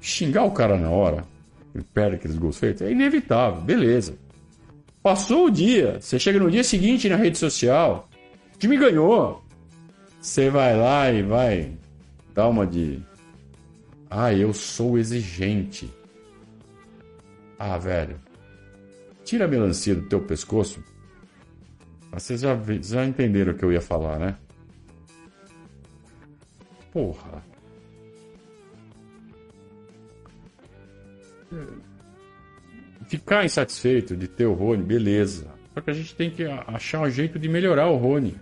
[0.00, 1.26] Xingar o cara na hora,
[1.74, 4.16] ele perde aqueles gols feitos, é inevitável, beleza.
[5.02, 8.08] Passou o dia, você chega no dia seguinte na rede social,
[8.54, 9.42] o time ganhou.
[10.20, 11.72] Você vai lá e vai
[12.32, 13.02] dar uma de.
[14.08, 15.90] Ah, eu sou exigente.
[17.58, 18.20] Ah, velho.
[19.24, 20.82] Tira a melancia do teu pescoço,
[22.12, 24.36] vocês já, já entenderam o que eu ia falar, né?
[26.92, 27.42] Porra.
[33.08, 35.46] Ficar insatisfeito de ter o Rony, beleza.
[35.74, 38.36] Só que a gente tem que achar um jeito de melhorar o Rony.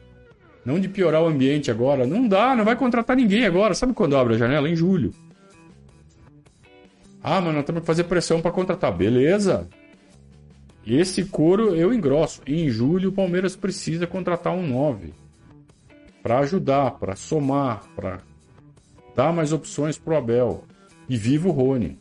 [0.64, 2.06] Não de piorar o ambiente agora.
[2.06, 3.74] Não dá, não vai contratar ninguém agora.
[3.74, 4.68] Sabe quando abre a janela?
[4.68, 5.12] Em julho.
[7.22, 8.92] Ah, mas nós temos que fazer pressão para contratar.
[8.92, 9.68] Beleza.
[10.86, 12.42] Esse couro eu engrosso.
[12.46, 15.12] Em julho o Palmeiras precisa contratar um 9
[16.22, 18.20] para ajudar, para somar, para
[19.14, 20.64] dar mais opções pro Abel.
[21.08, 21.98] E viva o Rony.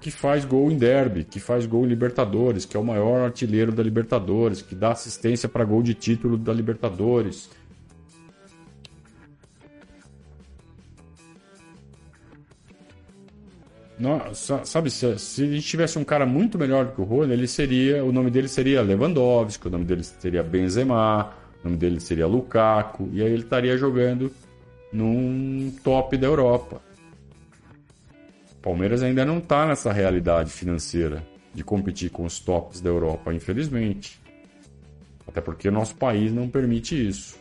[0.00, 3.72] Que faz gol em derby, que faz gol em Libertadores, que é o maior artilheiro
[3.72, 7.50] da Libertadores, que dá assistência para gol de título da Libertadores,
[13.98, 17.32] Nossa, sabe, se, se, a gente tivesse um cara muito melhor do que o Rony,
[17.32, 21.98] ele seria, o nome dele seria Lewandowski, o nome dele seria Benzema, o nome dele
[21.98, 24.30] seria Lukaku, e aí ele estaria jogando
[24.92, 26.80] num top da Europa.
[28.58, 33.32] O Palmeiras ainda não está nessa realidade financeira de competir com os tops da Europa,
[33.32, 34.20] infelizmente.
[35.26, 37.38] Até porque o nosso país não permite isso.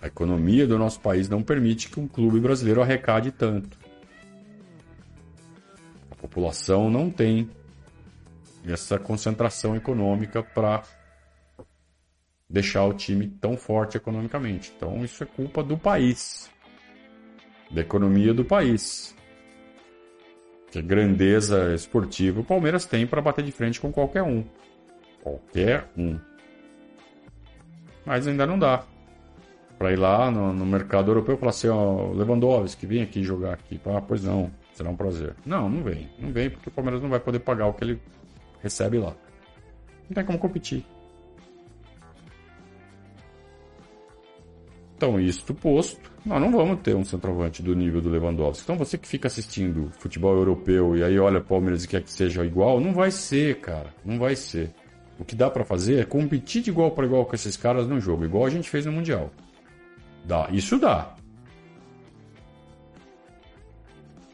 [0.00, 3.84] A economia do nosso país não permite que um clube brasileiro arrecade tanto
[6.24, 7.50] população não tem
[8.66, 10.82] essa concentração econômica para
[12.48, 14.72] deixar o time tão forte economicamente.
[14.74, 16.50] Então isso é culpa do país,
[17.70, 19.14] da economia do país.
[20.70, 24.44] Que grandeza esportiva o Palmeiras tem para bater de frente com qualquer um.
[25.22, 26.18] Qualquer um.
[28.04, 28.84] Mas ainda não dá.
[29.78, 33.54] Para ir lá no, no, mercado europeu e falar assim, ó, Lewandowski, vem aqui jogar
[33.54, 33.80] aqui.
[33.86, 34.50] Ah, pois não.
[34.72, 35.34] Será um prazer.
[35.46, 36.08] Não, não vem.
[36.18, 38.00] Não vem porque o Palmeiras não vai poder pagar o que ele
[38.62, 39.14] recebe lá.
[40.08, 40.84] Não tem como competir.
[44.96, 48.64] Então, isto posto, nós não vamos ter um centroavante do nível do Lewandowski.
[48.64, 52.44] Então, você que fica assistindo futebol europeu e aí olha Palmeiras e quer que seja
[52.44, 53.92] igual, não vai ser, cara.
[54.04, 54.70] Não vai ser.
[55.18, 58.00] O que dá para fazer é competir de igual para igual com esses caras no
[58.00, 59.30] jogo, igual a gente fez no Mundial.
[60.24, 61.14] Dá, isso dá.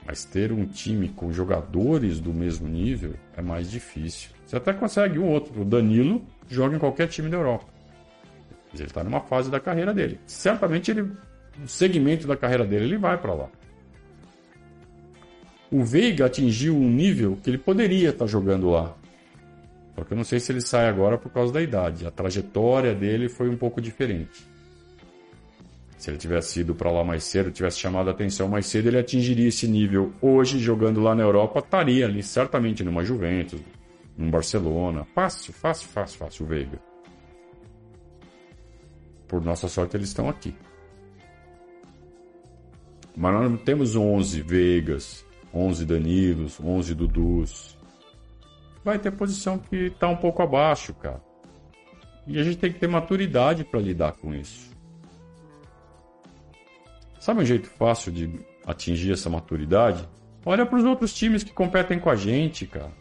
[0.07, 4.31] Mas ter um time com jogadores do mesmo nível é mais difícil.
[4.47, 5.61] Você até consegue um outro.
[5.61, 7.67] O Danilo joga em qualquer time da Europa.
[8.71, 10.19] Mas ele está numa fase da carreira dele.
[10.27, 11.11] Certamente ele,
[11.61, 13.49] no segmento da carreira dele, ele vai para lá.
[15.71, 18.97] O Veiga atingiu um nível que ele poderia estar tá jogando lá.
[19.95, 22.07] Só que eu não sei se ele sai agora por causa da idade.
[22.07, 24.49] A trajetória dele foi um pouco diferente.
[25.97, 28.99] Se ele tivesse ido para lá mais cedo, tivesse chamado a atenção mais cedo, ele
[28.99, 30.13] atingiria esse nível.
[30.21, 33.61] Hoje, jogando lá na Europa, estaria ali certamente numa Juventus,
[34.17, 35.07] num Barcelona.
[35.15, 36.81] Fácil, fácil, fácil, fácil o Veiga.
[39.29, 40.55] Por nossa sorte, eles estão aqui.
[43.17, 47.79] Mas nós não temos 11 Vegas, 11 Danilos, 11 Dudus.
[48.85, 51.21] Vai ter posição que está um pouco abaixo, cara.
[52.27, 54.71] E a gente tem que ter maturidade para lidar com isso.
[57.19, 60.09] Sabe um jeito fácil de atingir essa maturidade?
[60.45, 62.93] Olha para os outros times que competem com a gente, cara.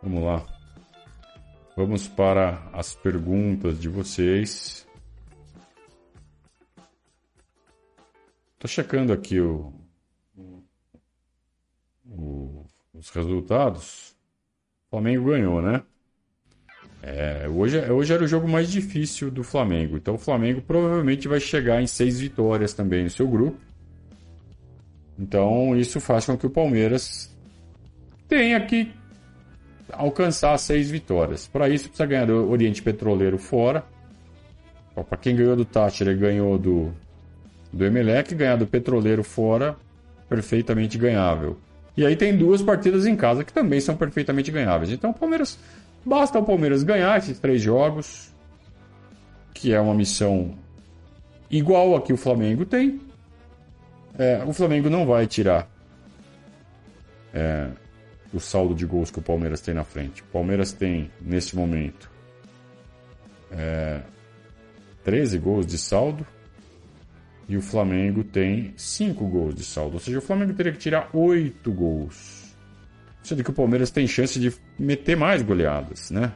[0.00, 0.53] Vamos lá.
[1.76, 4.86] Vamos para as perguntas de vocês.
[8.60, 9.72] Tô checando aqui o,
[12.06, 14.16] o, os resultados.
[14.86, 15.82] O Flamengo ganhou, né?
[17.02, 19.96] É, hoje, hoje era o jogo mais difícil do Flamengo.
[19.96, 23.60] Então o Flamengo provavelmente vai chegar em seis vitórias também no seu grupo.
[25.18, 27.36] Então isso faz com que o Palmeiras
[28.28, 28.90] tenha que
[29.96, 31.46] alcançar seis vitórias.
[31.46, 33.84] Para isso, precisa ganhar do Oriente Petroleiro fora.
[34.94, 36.92] Para quem ganhou do Tátira ganhou do,
[37.72, 39.76] do Emelec, ganhar do Petroleiro fora,
[40.28, 41.58] perfeitamente ganhável.
[41.96, 44.90] E aí tem duas partidas em casa que também são perfeitamente ganháveis.
[44.90, 45.58] Então o Palmeiras.
[46.06, 48.30] Basta o Palmeiras ganhar esses três jogos,
[49.54, 50.54] que é uma missão
[51.50, 53.00] igual a que o Flamengo tem.
[54.18, 55.66] É, o Flamengo não vai tirar
[57.34, 57.68] é,
[58.34, 60.22] o saldo de gols que o Palmeiras tem na frente.
[60.22, 62.10] O Palmeiras tem, neste momento,
[63.50, 64.02] é,
[65.04, 66.26] 13 gols de saldo
[67.48, 69.94] e o Flamengo tem 5 gols de saldo.
[69.94, 72.56] Ou seja, o Flamengo teria que tirar 8 gols.
[73.22, 76.32] Sendo que o Palmeiras tem chance de meter mais goleadas, né?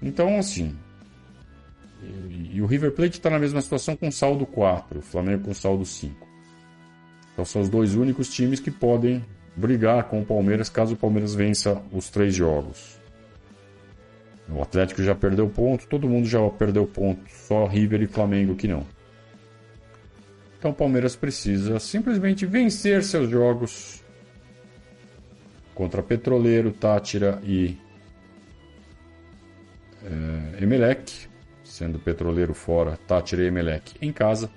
[0.00, 0.74] Então, assim.
[2.02, 5.54] E, e o River Plate está na mesma situação com saldo 4, o Flamengo com
[5.54, 6.26] saldo 5.
[7.32, 9.24] Então são os dois únicos times que podem
[9.56, 12.98] brigar com o Palmeiras caso o Palmeiras vença os três jogos.
[14.48, 18.68] O Atlético já perdeu ponto, todo mundo já perdeu ponto, só River e Flamengo que
[18.68, 18.86] não.
[20.58, 24.02] Então o Palmeiras precisa simplesmente vencer seus jogos
[25.74, 27.76] contra Petroleiro, Tátira e
[30.04, 31.28] é, Emelec,
[31.64, 34.50] sendo Petroleiro fora, Tátira e Emelec em casa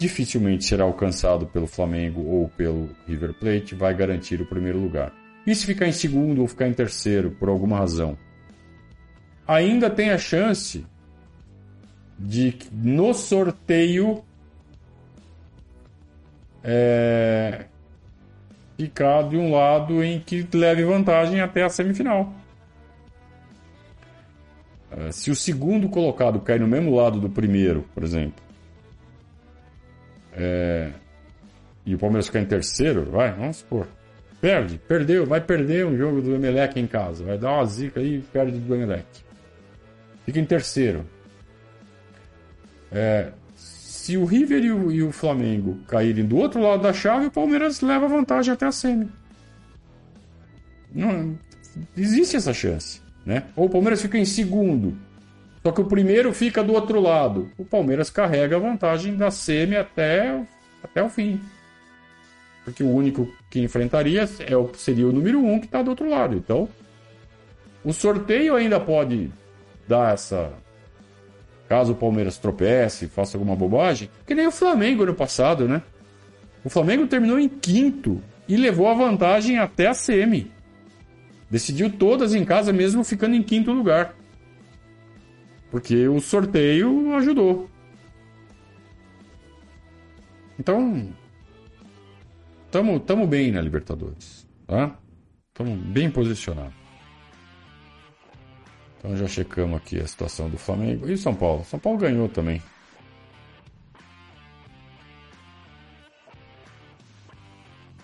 [0.00, 5.12] dificilmente será alcançado pelo Flamengo ou pelo River Plate, vai garantir o primeiro lugar.
[5.46, 8.16] E se ficar em segundo ou ficar em terceiro por alguma razão?
[9.46, 10.86] Ainda tem a chance
[12.18, 14.24] de no sorteio
[16.64, 17.66] é,
[18.78, 22.32] ficar de um lado em que leve vantagem até a semifinal.
[24.90, 28.49] É, se o segundo colocado cair no mesmo lado do primeiro, por exemplo,
[30.40, 30.90] é,
[31.84, 33.86] e o Palmeiras ficar em terceiro, vai, vamos supor.
[34.40, 37.22] Perde, perdeu, vai perder um jogo do Emelec em casa.
[37.22, 39.04] Vai dar uma zica aí e perde do Emelec.
[40.24, 41.04] Fica em terceiro.
[42.90, 47.26] É, se o River e o, e o, Flamengo caírem do outro lado da chave,
[47.26, 49.08] o Palmeiras leva vantagem até a semi.
[50.92, 51.38] Não,
[51.94, 53.02] existe essa chance.
[53.26, 53.44] Né?
[53.54, 54.96] Ou o Palmeiras fica em segundo
[55.62, 57.50] só que o primeiro fica do outro lado.
[57.58, 60.42] O Palmeiras carrega a vantagem da semi até,
[60.82, 61.40] até o fim.
[62.64, 66.34] Porque o único que enfrentaria é seria o número um que está do outro lado.
[66.34, 66.68] Então,
[67.84, 69.30] o sorteio ainda pode
[69.86, 70.52] dar essa.
[71.68, 75.82] Caso o Palmeiras tropece, faça alguma bobagem, que nem o Flamengo no passado, né?
[76.64, 80.50] O Flamengo terminou em quinto e levou a vantagem até a semi.
[81.48, 84.14] Decidiu todas em casa, mesmo ficando em quinto lugar.
[85.70, 87.70] Porque o sorteio ajudou.
[90.58, 91.12] Então,
[92.70, 94.98] tamo, tamo bem na Libertadores, tá?
[95.48, 96.74] Estamos bem posicionados.
[98.98, 101.64] Então já checamos aqui a situação do Flamengo e São Paulo.
[101.64, 102.60] São Paulo ganhou também.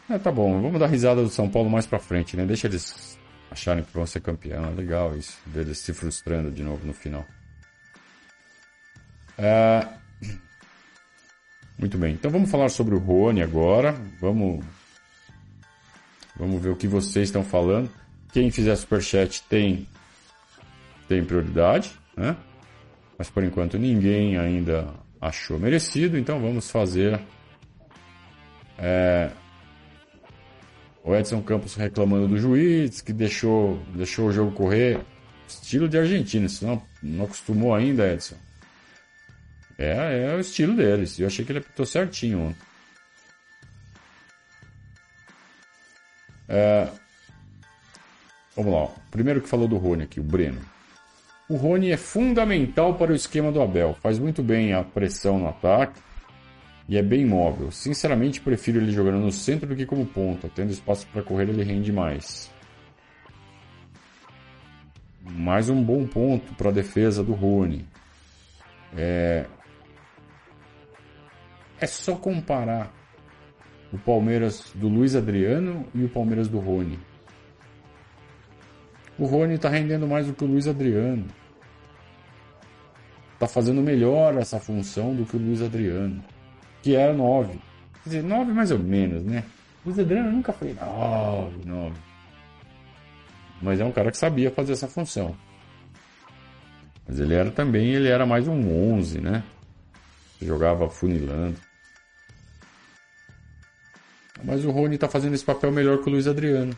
[0.08, 2.46] É, tá bom, vamos dar risada do São Paulo mais pra frente, né?
[2.46, 3.18] Deixa eles
[3.50, 4.74] acharem que vão ser campeão.
[4.74, 7.26] Legal isso, ver eles se frustrando de novo no final.
[9.38, 9.86] É...
[11.78, 13.92] Muito bem, então vamos falar sobre o Rony agora.
[14.20, 14.64] Vamos,
[16.34, 17.90] vamos ver o que vocês estão falando.
[18.32, 19.86] Quem fizer superchat tem,
[21.06, 22.36] tem prioridade, né?
[23.18, 24.88] Mas por enquanto ninguém ainda
[25.20, 27.20] achou merecido, então vamos fazer
[28.78, 29.30] é,
[31.02, 35.00] o Edson Campos reclamando do juiz, que deixou, deixou o jogo correr.
[35.46, 38.34] Estilo de Argentina, se não, não acostumou ainda, Edson.
[39.78, 41.18] É, é o estilo deles.
[41.18, 42.54] Eu achei que ele apitou certinho.
[46.48, 46.88] É,
[48.54, 48.88] vamos lá.
[49.10, 50.60] Primeiro que falou do Rony aqui, o Breno.
[51.48, 53.96] O Rony é fundamental para o esquema do Abel.
[54.02, 56.00] Faz muito bem a pressão no ataque
[56.88, 57.70] e é bem móvel.
[57.70, 60.50] Sinceramente, prefiro ele jogando no centro do que como ponta.
[60.54, 62.50] Tendo espaço para correr, ele rende mais.
[65.22, 67.84] Mais um bom ponto para a defesa do Rony.
[68.96, 69.46] É...
[71.80, 72.92] é só comparar
[73.92, 76.98] o Palmeiras do Luiz Adriano e o Palmeiras do Rony.
[79.18, 81.26] O Rony está rendendo mais do que o Luiz Adriano.
[83.34, 86.22] Está fazendo melhor essa função do que o Luiz Adriano
[86.86, 87.58] que era 9.
[88.04, 89.42] Quer dizer, 9 mais ou menos, né?
[89.84, 91.96] O Zedrano nunca foi 9, 9.
[93.60, 95.34] Mas é um cara que sabia fazer essa função.
[97.04, 99.42] Mas ele era também, ele era mais um 11, né?
[100.40, 101.56] Jogava funilando.
[104.44, 106.76] Mas o Rony tá fazendo esse papel melhor que o Luiz Adriano.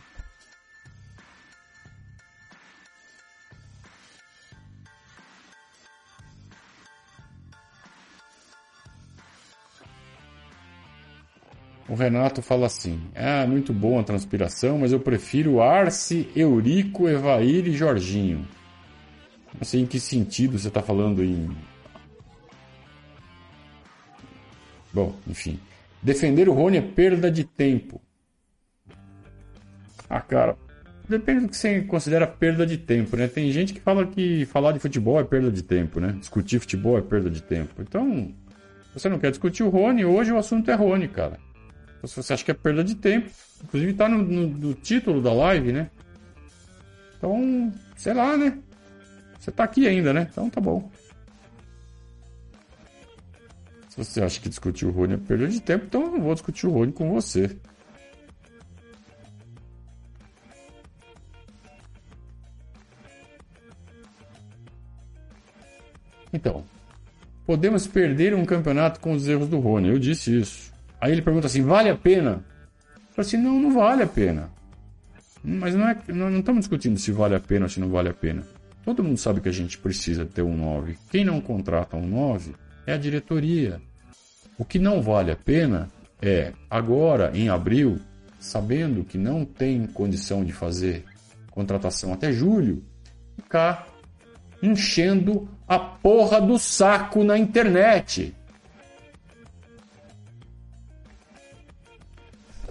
[11.89, 17.67] O Renato fala assim: Ah, muito bom a transpiração, mas eu prefiro Arce, Eurico, Evair
[17.67, 18.47] e Jorginho.
[19.55, 21.49] Não sei em que sentido você está falando em.
[24.93, 25.59] Bom, enfim.
[26.01, 28.01] Defender o Rony é perda de tempo.
[30.09, 30.57] Ah, cara,
[31.07, 33.27] depende do que você considera perda de tempo, né?
[33.27, 36.15] Tem gente que fala que falar de futebol é perda de tempo, né?
[36.19, 37.81] Discutir futebol é perda de tempo.
[37.81, 38.33] Então,
[38.93, 41.37] você não quer discutir o Rony, hoje o assunto é Rony, cara.
[42.05, 43.29] Se você acha que é perda de tempo,
[43.63, 45.89] inclusive tá no, no, no título da live, né?
[47.17, 48.57] Então, sei lá, né?
[49.37, 50.27] Você tá aqui ainda, né?
[50.31, 50.89] Então tá bom.
[53.99, 56.65] Você acha que discutir o Rony é perda de tempo, então eu não vou discutir
[56.67, 57.55] o Rony com você.
[66.31, 66.63] Então,
[67.45, 69.89] podemos perder um campeonato com os erros do Rony.
[69.89, 70.71] Eu disse isso.
[71.01, 72.45] Aí ele pergunta assim: vale a pena?
[72.95, 74.49] Eu falo assim: não, não vale a pena.
[75.43, 78.09] Mas não, é, não, não estamos discutindo se vale a pena ou se não vale
[78.09, 78.43] a pena.
[78.85, 80.97] Todo mundo sabe que a gente precisa ter um 9.
[81.11, 82.53] Quem não contrata um 9
[82.85, 83.81] é a diretoria.
[84.59, 85.89] O que não vale a pena
[86.21, 87.97] é, agora, em abril,
[88.37, 91.05] sabendo que não tem condição de fazer
[91.49, 92.83] contratação até julho,
[93.37, 93.87] ficar
[94.61, 98.35] enchendo a porra do saco na internet.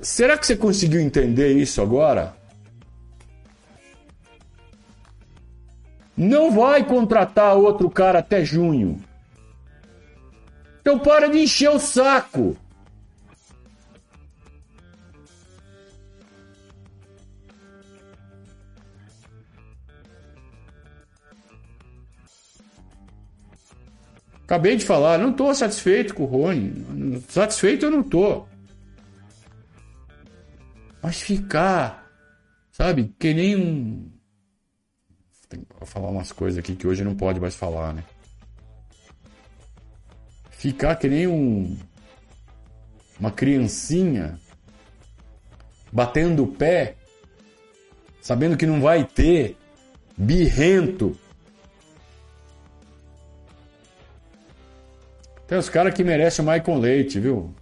[0.02, 2.36] Será que você conseguiu entender isso agora?
[6.14, 9.00] Não vai contratar outro cara até junho.
[10.80, 12.56] Então para de encher o saco.
[24.48, 27.22] Acabei de falar, não estou satisfeito com o Rony.
[27.28, 28.48] Satisfeito eu não estou.
[31.02, 32.10] Mas ficar,
[32.72, 34.10] sabe, que nem um.
[35.50, 38.02] Que falar umas coisas aqui que hoje não pode mais falar, né?
[40.58, 41.78] Ficar que nem um.
[43.18, 44.38] Uma criancinha
[45.90, 46.96] batendo o pé,
[48.20, 49.56] sabendo que não vai ter,
[50.16, 51.16] birrento.
[55.46, 57.54] Tem os caras que merecem o Michael Leite, viu?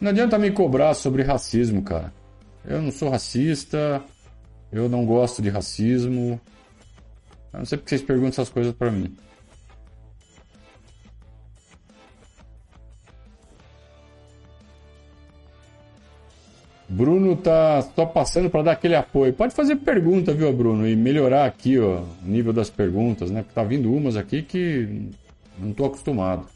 [0.00, 2.12] Não adianta me cobrar sobre racismo, cara.
[2.64, 4.02] Eu não sou racista,
[4.72, 6.40] eu não gosto de racismo.
[7.52, 9.14] Eu não sei porque vocês perguntam essas coisas pra mim.
[16.88, 19.32] Bruno tá só passando para dar aquele apoio.
[19.32, 20.88] Pode fazer pergunta, viu, Bruno?
[20.88, 23.42] E melhorar aqui ó, o nível das perguntas, né?
[23.42, 25.08] Porque tá vindo umas aqui que
[25.58, 26.46] não tô acostumado.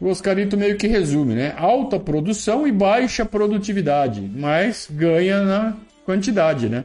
[0.00, 1.54] O Oscarito meio que resume, né?
[1.58, 5.76] Alta produção e baixa produtividade, mas ganha na
[6.06, 6.84] quantidade, né?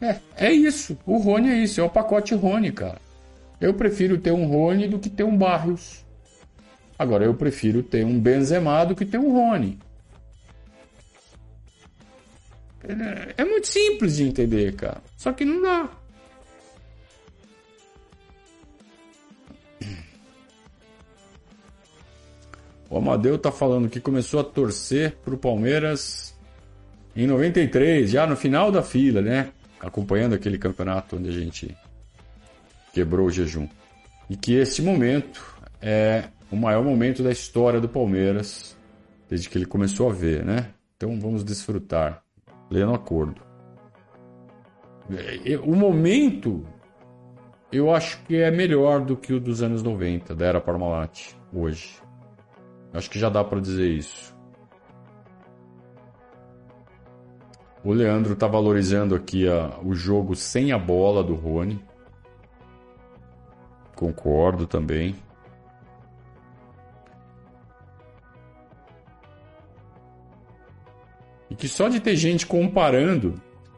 [0.00, 0.98] É, é isso.
[1.06, 3.00] O Rony é isso, é o pacote Rony, cara.
[3.60, 6.04] Eu prefiro ter um Rony do que ter um Barrios.
[6.98, 9.78] Agora, eu prefiro ter um Benzema do que ter um Rony.
[12.86, 15.00] É, é muito simples de entender, cara.
[15.16, 15.88] Só que não dá.
[22.94, 26.32] O Amadeu tá falando que começou a torcer pro Palmeiras
[27.16, 29.50] em 93, já no final da fila, né?
[29.80, 31.76] Acompanhando aquele campeonato onde a gente
[32.92, 33.66] quebrou o jejum.
[34.30, 38.76] E que este momento é o maior momento da história do Palmeiras,
[39.28, 40.68] desde que ele começou a ver, né?
[40.96, 42.22] Então vamos desfrutar,
[42.68, 43.42] pleno acordo.
[45.64, 46.64] O momento,
[47.72, 52.03] eu acho que é melhor do que o dos anos 90, da era Parmalat, hoje.
[52.94, 54.32] Acho que já dá para dizer isso.
[57.84, 61.84] O Leandro tá valorizando aqui a, o jogo sem a bola do Rony.
[63.96, 65.16] Concordo também.
[71.50, 73.34] E que só de ter gente comparando,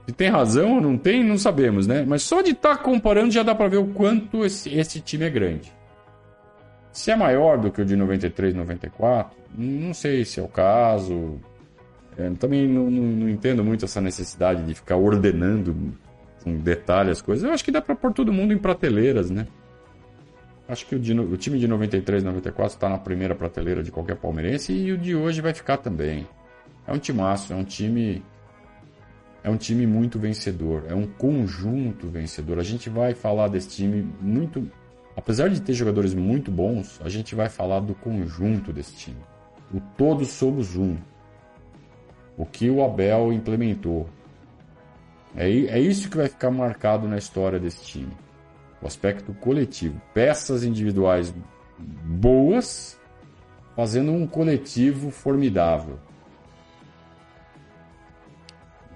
[0.06, 2.04] se tem razão ou não tem, não sabemos, né?
[2.06, 5.24] Mas só de estar tá comparando já dá para ver o quanto esse, esse time
[5.24, 5.72] é grande.
[6.96, 11.38] Se é maior do que o de 93, 94, não sei se é o caso.
[12.16, 15.76] Eu também não, não, não entendo muito essa necessidade de ficar ordenando
[16.42, 17.44] com detalhe as coisas.
[17.44, 19.46] Eu acho que dá para pôr todo mundo em prateleiras, né?
[20.66, 24.16] Acho que o, de, o time de 93, 94 está na primeira prateleira de qualquer
[24.16, 26.26] palmeirense e o de hoje vai ficar também.
[26.86, 28.24] É um timaço, é um time
[29.44, 32.58] é um time muito vencedor, é um conjunto vencedor.
[32.58, 34.66] A gente vai falar desse time muito,
[35.16, 39.18] apesar de ter jogadores muito bons, a gente vai falar do conjunto desse time.
[39.72, 40.96] O todos somos um.
[42.36, 44.08] O que o Abel implementou.
[45.34, 48.12] É, é isso que vai ficar marcado na história desse time.
[48.80, 50.00] O aspecto coletivo.
[50.12, 51.34] Peças individuais
[51.78, 52.98] boas
[53.74, 55.98] fazendo um coletivo formidável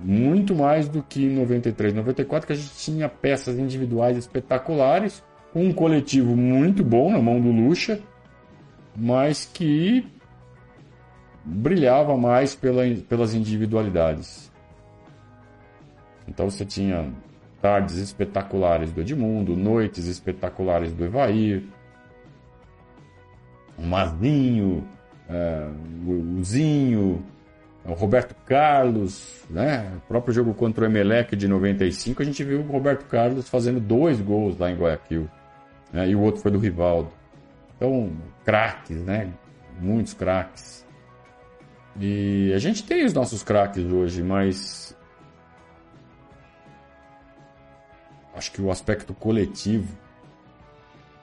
[0.02, 5.22] muito mais do que em 93, 94, que a gente tinha peças individuais espetaculares,
[5.54, 8.00] um coletivo muito bom na mão do Lucha,
[8.96, 10.06] mas que
[11.44, 14.50] brilhava mais pela, pelas individualidades.
[16.28, 17.10] Então você tinha
[17.60, 21.64] tardes espetaculares do Edmundo, noites espetaculares do Evair,
[23.76, 24.86] o Mazinho,
[25.28, 25.68] é,
[26.06, 27.24] o Zinho,
[27.84, 29.90] o Roberto Carlos, né?
[29.96, 33.80] O próprio jogo contra o Emelec de 95, a gente viu o Roberto Carlos fazendo
[33.80, 35.28] dois gols lá em Guayaquil.
[35.92, 36.10] Né?
[36.10, 37.10] E o outro foi do Rivaldo.
[37.76, 38.12] Então,
[38.44, 39.32] craques, né?
[39.80, 40.86] Muitos craques.
[41.98, 44.96] E a gente tem os nossos craques hoje, mas
[48.34, 49.92] acho que o aspecto coletivo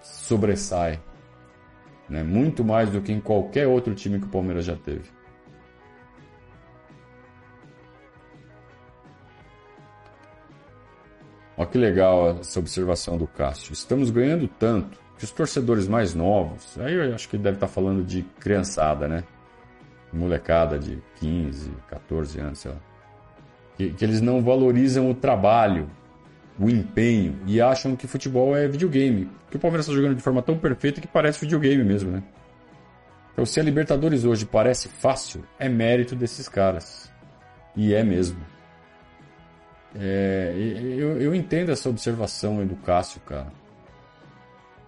[0.02, 1.00] sobressai,
[2.10, 2.24] né?
[2.24, 5.17] Muito mais do que em qualquer outro time que o Palmeiras já teve.
[11.58, 13.74] Olha que legal essa observação do Cássio.
[13.74, 17.68] Estamos ganhando tanto que os torcedores mais novos, aí eu acho que ele deve estar
[17.68, 19.24] falando de criançada, né?
[20.14, 22.78] Molecada de 15, 14 anos, sei lá.
[23.76, 25.90] Que, que eles não valorizam o trabalho,
[26.60, 29.28] o empenho e acham que futebol é videogame.
[29.50, 32.24] Que o Palmeiras está jogando de forma tão perfeita que parece videogame mesmo, né?
[33.34, 37.12] Então, se a Libertadores hoje parece fácil, é mérito desses caras.
[37.76, 38.40] E é mesmo.
[39.96, 43.52] É, eu, eu, entendo essa observação do Cássio, cara.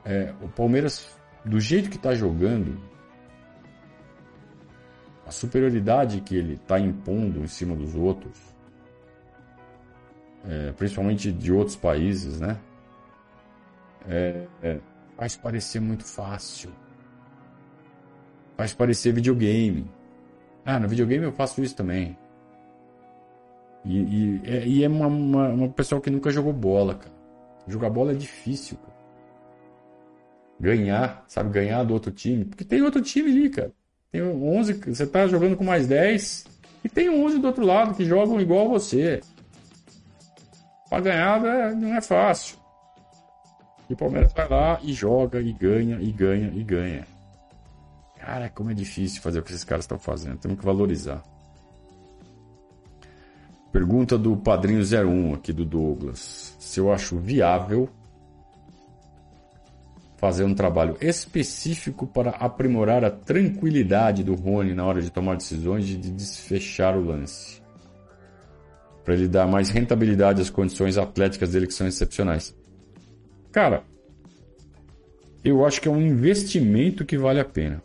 [0.06, 2.80] É, o Palmeiras, do jeito que está jogando,
[5.26, 8.38] a superioridade que ele está impondo em cima dos outros,
[10.48, 12.60] é, principalmente de outros países, né?
[14.08, 14.80] É, é,
[15.18, 16.72] faz parecer muito fácil.
[18.58, 19.90] Faz parecer videogame.
[20.66, 22.18] Ah, no videogame eu faço isso também.
[23.86, 27.14] E, e, é, e é uma, uma, uma pessoa que nunca jogou bola, cara.
[27.68, 28.98] Jogar bola é difícil, cara.
[30.60, 32.46] ganhar, sabe, ganhar do outro time.
[32.46, 33.72] Porque tem outro time ali, cara.
[34.12, 36.46] Tem 11, você tá jogando com mais 10
[36.84, 39.22] e tem 11 do outro lado que jogam igual você.
[40.90, 42.58] Para ganhar é, não é fácil.
[43.88, 47.08] E o Palmeiras vai lá e joga, e ganha, e ganha, e ganha.
[48.20, 50.38] Cara, como é difícil fazer o que esses caras estão fazendo.
[50.38, 51.24] Temos que valorizar.
[53.72, 56.56] Pergunta do Padrinho 01 aqui do Douglas.
[56.60, 57.90] Se eu acho viável
[60.20, 65.90] fazer um trabalho específico para aprimorar a tranquilidade do Rony na hora de tomar decisões
[65.90, 67.62] e de desfechar o lance.
[69.06, 72.54] Para ele dar mais rentabilidade às condições atléticas dele que são excepcionais.
[73.50, 73.84] Cara,
[75.44, 77.82] eu acho que é um investimento que vale a pena.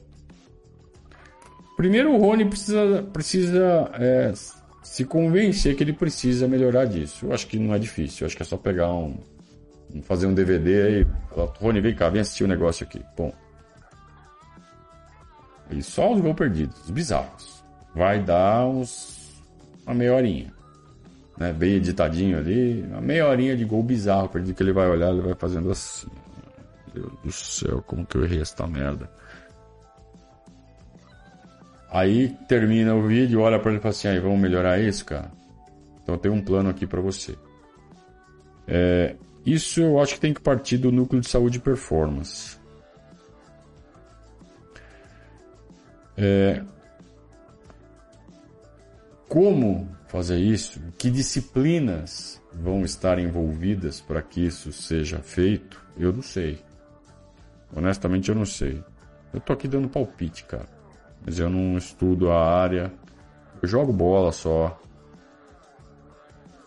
[1.76, 4.32] Primeiro, o Rony precisa, precisa é,
[4.94, 7.26] se convencer que ele precisa melhorar disso.
[7.26, 8.22] Eu acho que não é difícil.
[8.22, 9.18] Eu acho que é só pegar um.
[10.04, 11.06] fazer um DVD aí.
[11.30, 13.02] Falar, Rony, vem cá, vem assistir o um negócio aqui.
[13.16, 13.32] Bom.
[15.68, 17.64] E só os gols perdidos, os bizarros.
[17.92, 19.42] Vai dar uns.
[19.84, 20.54] uma meia horinha.
[21.38, 21.52] Né?
[21.52, 22.82] Bem editadinho ali.
[22.82, 26.06] Uma meia horinha de gol bizarro perdido que ele vai olhar, ele vai fazendo assim.
[26.94, 29.10] Meu Deus do céu, como que eu errei esta merda?
[31.94, 35.30] Aí termina o vídeo, olha para ele e fala assim: aí, vamos melhorar isso, cara?
[36.02, 37.38] Então tem um plano aqui para você.
[38.66, 39.14] É,
[39.46, 42.58] isso eu acho que tem que partir do núcleo de saúde e performance.
[46.18, 46.64] É,
[49.28, 50.80] como fazer isso?
[50.98, 55.80] Que disciplinas vão estar envolvidas para que isso seja feito?
[55.96, 56.58] Eu não sei.
[57.72, 58.82] Honestamente, eu não sei.
[59.32, 60.74] Eu tô aqui dando palpite, cara
[61.24, 62.92] mas eu não estudo a área.
[63.62, 64.78] Eu jogo bola só.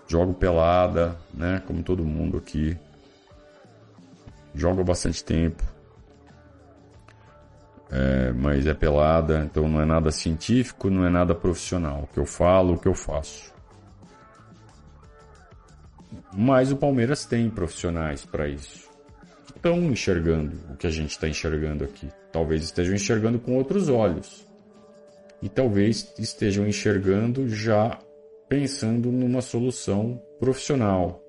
[0.08, 1.62] Jogo pelada, né?
[1.68, 2.76] Como todo mundo aqui.
[4.56, 5.64] Jogo há bastante tempo.
[7.90, 12.04] É, mas é pelada, então não é nada científico, não é nada profissional.
[12.04, 13.54] O que eu falo, o que eu faço.
[16.34, 18.90] Mas o Palmeiras tem profissionais para isso.
[19.56, 22.10] Estão enxergando o que a gente está enxergando aqui.
[22.32, 24.47] Talvez estejam enxergando com outros olhos
[25.42, 28.00] e talvez estejam enxergando já
[28.50, 31.24] pensando numa solução profissional.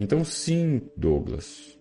[0.00, 1.78] Então, sim, Douglas,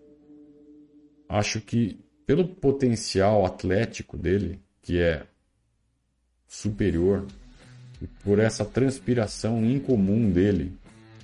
[1.30, 5.26] acho que pelo potencial atlético dele, que é
[6.48, 7.26] superior,
[8.02, 10.74] e por essa transpiração incomum dele,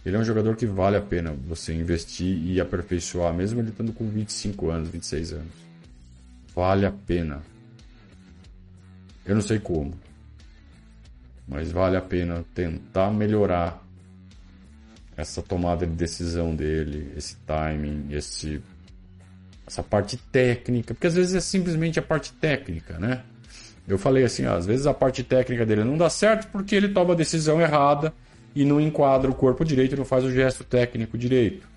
[0.06, 3.93] ele é um jogador que vale a pena você investir e aperfeiçoar, mesmo ele estando
[3.93, 5.54] com 25 anos, 26 anos.
[6.54, 7.41] Vale a pena.
[9.26, 9.93] Eu não sei como,
[11.47, 13.82] mas vale a pena tentar melhorar
[15.15, 18.61] essa tomada de decisão dele, esse timing, esse
[19.65, 23.24] essa parte técnica, porque às vezes é simplesmente a parte técnica, né?
[23.88, 26.89] Eu falei assim, ó, às vezes a parte técnica dele não dá certo porque ele
[26.89, 28.13] toma a decisão errada
[28.55, 31.67] e não enquadra o corpo direito não faz o gesto técnico direito.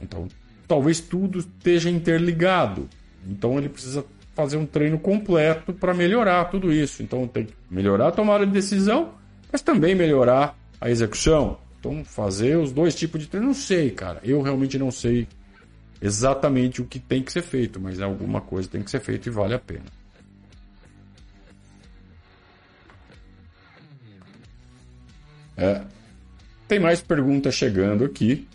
[0.00, 0.28] Então,
[0.66, 2.88] talvez tudo esteja interligado.
[3.26, 4.04] Então ele precisa
[4.36, 7.02] fazer um treino completo para melhorar tudo isso.
[7.02, 9.14] Então tem que melhorar a tomada de decisão,
[9.50, 11.58] mas também melhorar a execução.
[11.80, 14.20] Então fazer os dois tipos de treino, não sei, cara.
[14.22, 15.26] Eu realmente não sei
[16.02, 19.32] exatamente o que tem que ser feito, mas alguma coisa tem que ser feita e
[19.32, 19.86] vale a pena.
[25.56, 25.82] É,
[26.68, 28.46] tem mais perguntas chegando aqui.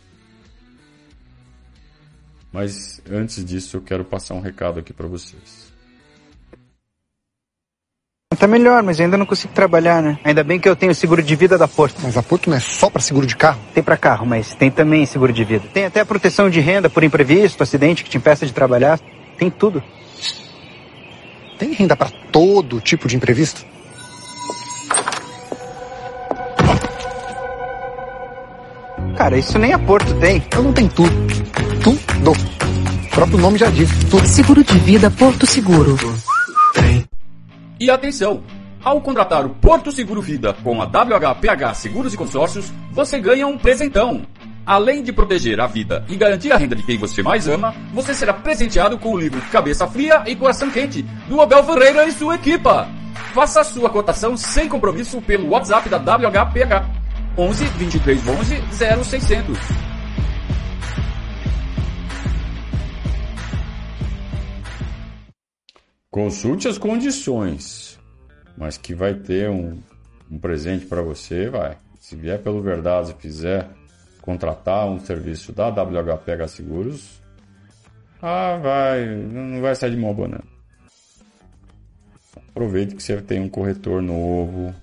[2.52, 5.71] Mas antes disso, eu quero passar um recado aqui para vocês.
[8.38, 10.18] Tá melhor, mas ainda não consigo trabalhar, né?
[10.24, 11.98] Ainda bem que eu tenho seguro de vida da Porto.
[12.02, 13.60] Mas a Porto não é só para seguro de carro?
[13.72, 15.66] Tem para carro, mas tem também seguro de vida.
[15.72, 19.00] Tem até a proteção de renda por imprevisto, acidente que te impeça de trabalhar.
[19.38, 19.84] Tem tudo.
[21.60, 23.64] Tem renda para todo tipo de imprevisto?
[29.18, 30.44] Cara, isso nem a Porto tem.
[30.52, 31.12] Eu não tenho tudo.
[31.84, 32.32] Tudo.
[32.32, 33.88] O próprio nome já diz.
[34.10, 34.26] Tudo.
[34.26, 35.96] Seguro de vida Porto Seguro.
[37.82, 38.44] E atenção!
[38.84, 43.58] Ao contratar o Porto Seguro Vida com a WHPH Seguros e Consórcios, você ganha um
[43.58, 44.22] presentão.
[44.64, 48.14] Além de proteger a vida e garantir a renda de quem você mais ama, você
[48.14, 52.36] será presenteado com o livro Cabeça Fria e Coração Quente, do Abel Ferreira e sua
[52.36, 52.88] equipa.
[53.34, 56.86] Faça sua cotação sem compromisso pelo WhatsApp da WHPH.
[57.36, 58.64] 11 23 11
[59.04, 59.91] 0600.
[66.12, 67.98] Consulte as condições,
[68.58, 69.80] mas que vai ter um,
[70.30, 71.78] um presente para você, vai.
[72.02, 73.70] Se vier pelo Verdade e fizer
[74.22, 77.22] contratar um serviço da WHPH Seguros,
[78.22, 80.44] Ah, vai, não vai sair de mão banana.
[82.50, 84.76] Aproveite que você tem um corretor novo,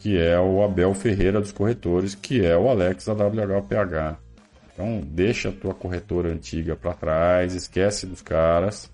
[0.00, 4.18] que é o Abel Ferreira dos corretores, que é o Alex da WHPH.
[4.72, 8.90] Então, deixa a tua corretora antiga para trás, esquece dos caras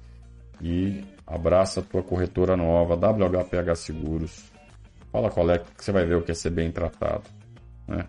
[0.61, 4.51] e abraça a tua corretora nova, WHPH Seguros.
[5.12, 7.24] Fala o Alex que você vai ver o que é ser bem tratado,
[7.87, 8.07] né?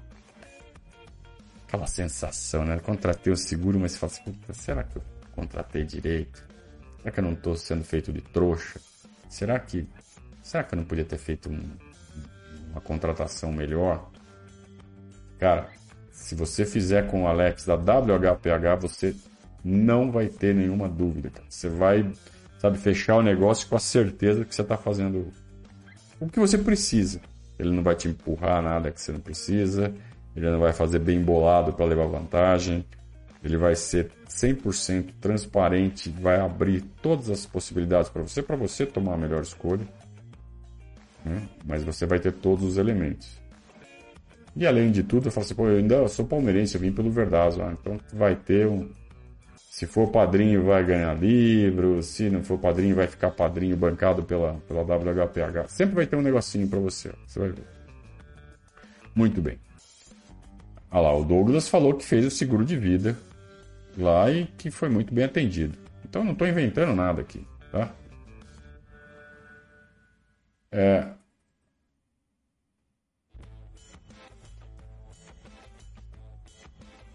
[1.67, 2.79] Aquela sensação, né?
[2.79, 5.03] Contratei o seguro, mas fala assim, será que eu
[5.33, 6.43] contratei direito?
[6.97, 8.79] Será que eu não estou sendo feito de trouxa?
[9.29, 9.87] Será que,
[10.43, 11.61] será que eu não podia ter feito um,
[12.71, 14.11] uma contratação melhor?
[15.39, 15.69] Cara,
[16.11, 19.15] se você fizer com o Alex da WHPH, você
[19.63, 21.29] não vai ter nenhuma dúvida.
[21.29, 21.45] Cara.
[21.49, 22.11] Você vai,
[22.61, 25.33] sabe, fechar o negócio com a certeza que você está fazendo
[26.19, 27.19] o que você precisa.
[27.57, 29.91] Ele não vai te empurrar nada que você não precisa.
[30.35, 32.85] Ele não vai fazer bem bolado para levar vantagem.
[33.43, 39.15] Ele vai ser 100% transparente, vai abrir todas as possibilidades para você, para você tomar
[39.15, 39.87] a melhor escolha.
[41.25, 41.41] Né?
[41.65, 43.41] Mas você vai ter todos os elementos.
[44.55, 47.09] E além de tudo, eu falo assim, pô, eu ainda sou palmeirense, eu vim pelo
[47.09, 48.87] Verdazo, ah, então vai ter um.
[49.71, 54.55] Se for padrinho, vai ganhar livro, se não for padrinho, vai ficar padrinho bancado pela,
[54.67, 55.69] pela WHPH.
[55.69, 57.63] Sempre vai ter um negocinho para você, você vai ver.
[59.15, 59.57] Muito bem.
[60.91, 63.17] Ah lá, o Douglas falou que fez o seguro de vida
[63.97, 65.77] lá e que foi muito bem atendido.
[66.03, 67.93] Então não estou inventando nada aqui, tá?
[70.69, 71.07] É...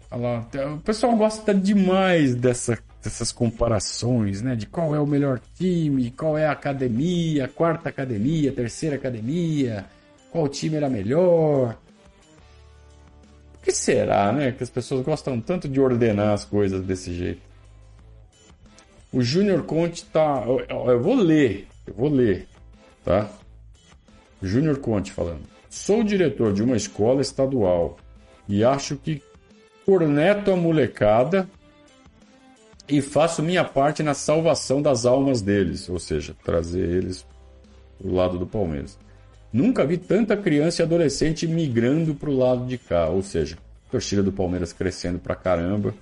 [0.09, 4.55] Olha lá, o pessoal gosta demais dessa, dessas comparações, né?
[4.55, 9.85] De qual é o melhor time, qual é a academia, quarta academia, terceira academia,
[10.31, 11.77] qual time era melhor.
[13.53, 14.53] Por que será, né?
[14.53, 17.41] Que as pessoas gostam tanto de ordenar as coisas desse jeito.
[19.11, 20.43] O Júnior Conte tá.
[20.45, 22.47] Eu, eu vou ler, eu vou ler,
[23.03, 23.29] tá?
[24.41, 25.41] Júnior Conte falando.
[25.69, 27.97] Sou diretor de uma escola estadual
[28.47, 29.21] e acho que
[29.87, 31.47] corneto a molecada
[32.89, 37.25] e faço minha parte na salvação das almas deles, ou seja, trazer eles
[37.97, 38.99] pro lado do Palmeiras.
[39.51, 43.57] Nunca vi tanta criança e adolescente migrando pro lado de cá, ou seja,
[43.89, 45.93] torcida do Palmeiras crescendo pra caramba.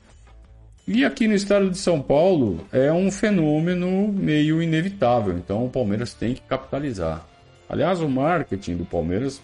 [0.87, 6.11] E aqui no estado de São Paulo é um fenômeno meio inevitável, então o Palmeiras
[6.11, 7.23] tem que capitalizar.
[7.69, 9.39] Aliás, o marketing do Palmeiras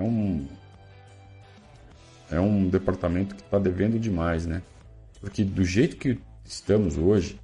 [0.00, 0.48] é um
[2.30, 4.62] é um departamento que está devendo demais, né?
[5.20, 7.38] Porque do jeito que estamos hoje,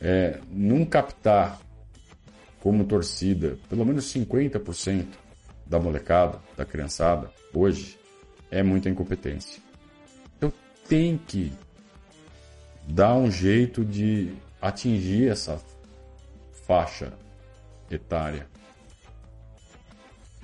[0.00, 1.60] é, não captar
[2.60, 5.06] como torcida pelo menos 50%
[5.66, 7.98] da molecada, da criançada, hoje,
[8.50, 9.62] é muita incompetência.
[10.36, 10.52] Então
[10.88, 11.52] tem que
[12.86, 15.60] dar um jeito de atingir essa
[16.66, 17.12] faixa
[17.90, 18.46] etária.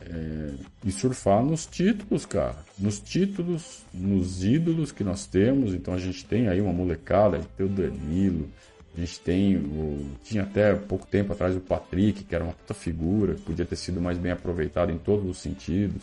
[0.01, 0.51] É,
[0.85, 2.57] e surfar nos títulos, cara.
[2.79, 5.75] Nos títulos, nos ídolos que nós temos.
[5.75, 8.49] Então a gente tem aí uma molecada, tem o Danilo,
[8.97, 10.07] a gente tem o.
[10.23, 14.01] Tinha até pouco tempo atrás o Patrick, que era uma puta figura, podia ter sido
[14.01, 16.03] mais bem aproveitado em todos os sentidos.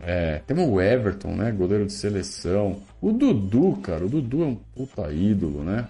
[0.00, 1.52] É, temos o Everton, né?
[1.52, 2.80] Goleiro de seleção.
[3.00, 4.04] O Dudu, cara.
[4.04, 5.88] O Dudu é um puta ídolo, né?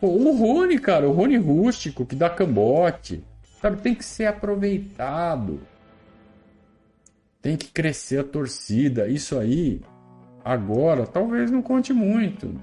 [0.00, 1.08] O Rony, cara.
[1.08, 3.22] O Rony rústico, que dá cambote.
[3.60, 5.60] Sabe, tem que ser aproveitado.
[7.42, 9.08] Tem que crescer a torcida.
[9.08, 9.80] Isso aí,
[10.44, 12.54] agora, talvez não conte muito.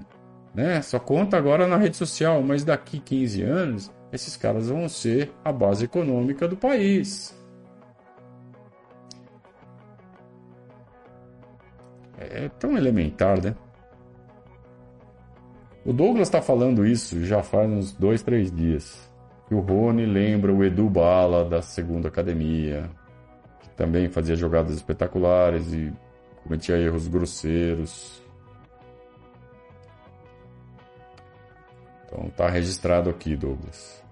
[0.54, 0.80] Né?
[0.80, 5.52] Só conta agora na rede social, mas daqui 15 anos, esses caras vão ser a
[5.52, 7.36] base econômica do país.
[12.18, 13.54] É tão elementar, né?
[15.84, 19.05] O Douglas está falando isso já faz uns dois, três dias.
[19.48, 22.90] Que o Rony lembra o Edu Bala da segunda academia,
[23.76, 25.92] também fazia jogadas espetaculares e
[26.42, 28.22] cometia erros grosseiros.
[32.06, 34.02] Então tá registrado aqui, Douglas.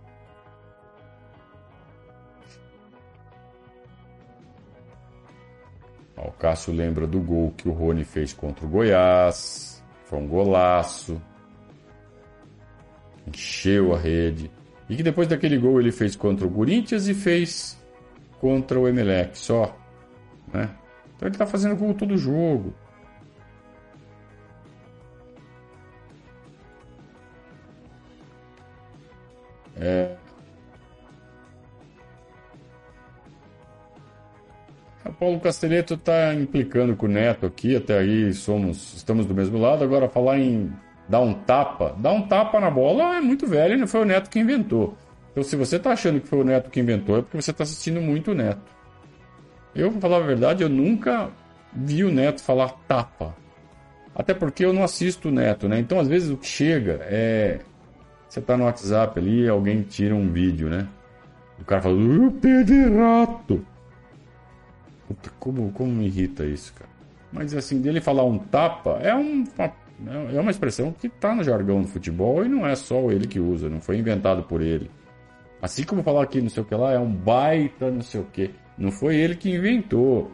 [6.17, 9.83] O Cássio lembra do gol que o Rony fez contra o Goiás.
[10.05, 11.21] Foi um golaço.
[13.27, 14.51] Encheu a rede.
[14.89, 17.79] E que depois daquele gol ele fez contra o Corinthians e fez
[18.41, 19.77] contra o Emelec só.
[20.53, 20.69] Né?
[21.17, 22.75] Então ele está fazendo gol todo jogo.
[29.77, 30.17] É...
[35.07, 39.59] O Paulo Castelletto está implicando com o Neto aqui, até aí somos, estamos do mesmo
[39.59, 39.85] lado.
[39.85, 40.73] Agora falar em
[41.09, 44.31] Dá um tapa, dá um tapa na bola é muito velho não foi o Neto
[44.31, 44.97] que inventou.
[45.31, 47.65] Então, se você tá achando que foi o Neto que inventou, é porque você tá
[47.65, 48.73] assistindo muito o Neto.
[49.75, 51.29] Eu, pra falar a verdade, eu nunca
[51.73, 53.35] vi o Neto falar tapa.
[54.15, 55.81] Até porque eu não assisto o Neto, né?
[55.81, 57.59] Então, às vezes, o que chega é.
[58.29, 60.87] Você tá no WhatsApp ali, alguém tira um vídeo, né?
[61.61, 63.65] O cara fala, o de rato.
[65.07, 66.91] Puta, como, como me irrita isso, cara.
[67.33, 69.45] Mas assim, dele falar um tapa é, um,
[70.33, 73.39] é uma expressão que tá no jargão do futebol e não é só ele que
[73.39, 74.91] usa, não foi inventado por ele.
[75.63, 78.25] Assim como falar aqui não sei o que lá é um baita não sei o
[78.25, 78.51] que.
[78.77, 80.33] Não foi ele que inventou.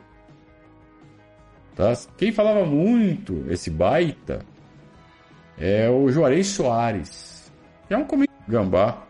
[1.76, 1.92] Tá?
[2.16, 4.40] Quem falava muito esse baita
[5.58, 7.52] é o Juarez Soares.
[7.86, 9.06] Que é um comentarista gambá.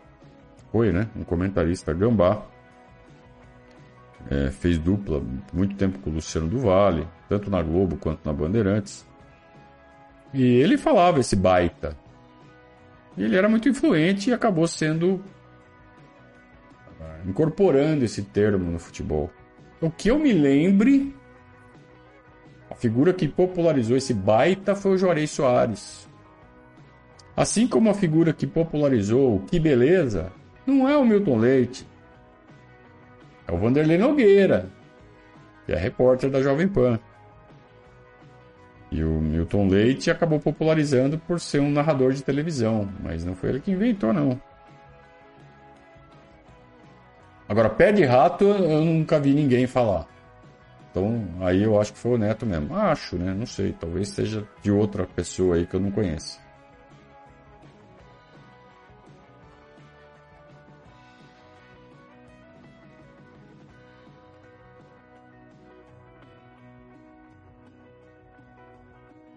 [0.72, 1.08] Foi, né?
[1.16, 2.42] Um comentarista gambá.
[4.28, 5.22] É, fez dupla
[5.52, 6.60] muito tempo com o Luciano do
[7.28, 9.06] tanto na Globo quanto na Bandeirantes.
[10.32, 11.96] E ele falava esse baita.
[13.18, 15.22] Ele era muito influente e acabou sendo
[17.26, 19.30] incorporando esse termo no futebol.
[19.80, 21.14] O que eu me lembre,
[22.70, 26.08] a figura que popularizou esse baita foi o Juarez Soares.
[27.36, 30.32] Assim como a figura que popularizou o que beleza,
[30.66, 31.86] não é o Milton Leite.
[33.46, 34.70] É o Vanderlei Nogueira,
[35.64, 36.98] que é repórter da Jovem Pan.
[38.90, 43.50] E o Milton Leite acabou popularizando por ser um narrador de televisão, mas não foi
[43.50, 44.40] ele que inventou, não.
[47.48, 50.06] Agora, pé de rato eu nunca vi ninguém falar.
[50.90, 52.74] Então, aí eu acho que foi o Neto mesmo.
[52.74, 53.32] Acho, né?
[53.32, 53.72] Não sei.
[53.72, 56.40] Talvez seja de outra pessoa aí que eu não conheço.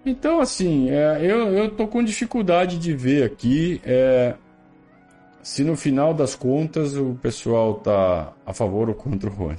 [0.06, 4.36] Então, assim, é, eu, eu tô com dificuldade de ver aqui é,
[5.41, 9.58] se no final das contas o pessoal tá a favor ou contra o Rony.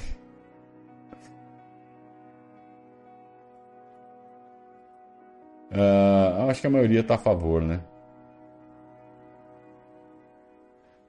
[5.71, 7.81] Uh, acho que a maioria está a favor, né?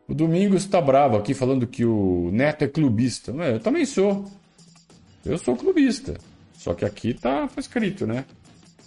[0.07, 3.31] O Domingos está bravo aqui falando que o Neto é clubista.
[3.31, 4.25] Eu também sou.
[5.23, 6.15] Eu sou clubista.
[6.53, 8.25] Só que aqui tá escrito, né?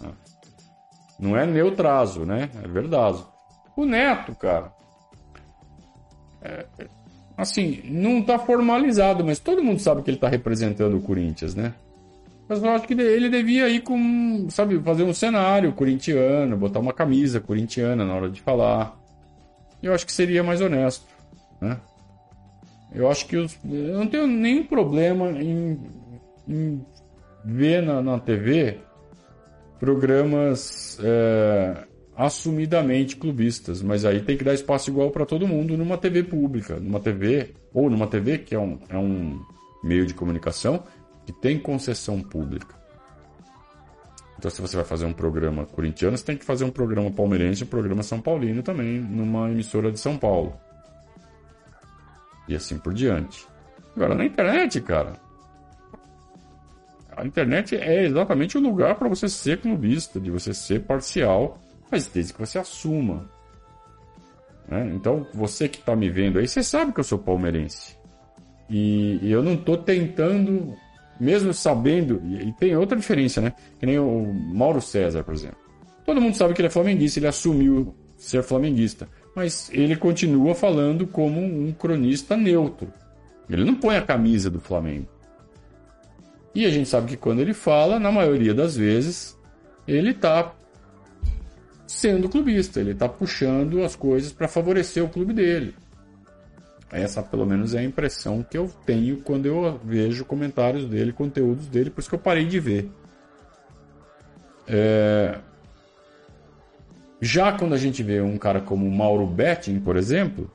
[0.01, 0.28] Ah.
[1.19, 2.49] Não é neutraso, né?
[2.63, 3.23] É verdade.
[3.75, 4.71] O Neto, cara,
[6.41, 6.65] é,
[7.37, 11.73] assim, não está formalizado, mas todo mundo sabe que ele está representando o Corinthians, né?
[12.47, 16.93] Mas eu acho que ele devia ir com, sabe, fazer um cenário corintiano, botar uma
[16.93, 18.97] camisa corintiana na hora de falar.
[19.83, 21.05] Eu acho que seria mais honesto,
[21.61, 21.77] né?
[22.91, 25.79] Eu acho que os, eu não tenho nenhum problema em,
[26.47, 26.85] em
[27.45, 28.79] ver na, na TV
[29.79, 35.97] programas é, assumidamente clubistas, mas aí tem que dar espaço igual para todo mundo numa
[35.97, 39.39] TV pública, numa TV ou numa TV que é um, é um
[39.83, 40.83] meio de comunicação
[41.25, 42.77] que tem concessão pública.
[44.37, 47.63] Então, se você vai fazer um programa corintiano, você tem que fazer um programa palmeirense
[47.63, 50.57] um programa são paulino também, numa emissora de São Paulo.
[52.47, 53.45] E assim por diante.
[53.95, 55.13] Agora, na internet, cara,
[57.19, 61.59] a internet é exatamente o lugar para você ser clubista, de você ser parcial
[61.91, 63.29] mas desde que você assuma.
[64.67, 64.91] Né?
[64.93, 67.97] Então, você que está me vendo aí, você sabe que eu sou palmeirense.
[68.69, 70.75] E, e eu não estou tentando,
[71.19, 73.53] mesmo sabendo, e, e, tem outra diferença, né?
[73.79, 75.57] Que nem o Mauro César, por exemplo.
[76.05, 79.07] Todo mundo sabe que ele é flamenguista, ele assumiu ser flamenguista.
[79.35, 82.93] Mas ele continua falando como um cronista neutro.
[83.49, 85.07] Ele não põe a camisa do Flamengo.
[86.53, 89.37] E a gente sabe que quando ele fala, na maioria das vezes,
[89.87, 90.53] ele está
[91.87, 92.79] sendo clubista.
[92.79, 95.75] Ele está puxando as coisas para favorecer o clube dele.
[96.91, 101.67] Essa, pelo menos, é a impressão que eu tenho quando eu vejo comentários dele, conteúdos
[101.67, 102.89] dele, por isso que eu parei de ver.
[104.67, 105.37] É...
[107.21, 110.49] Já quando a gente vê um cara como Mauro Betting, por exemplo,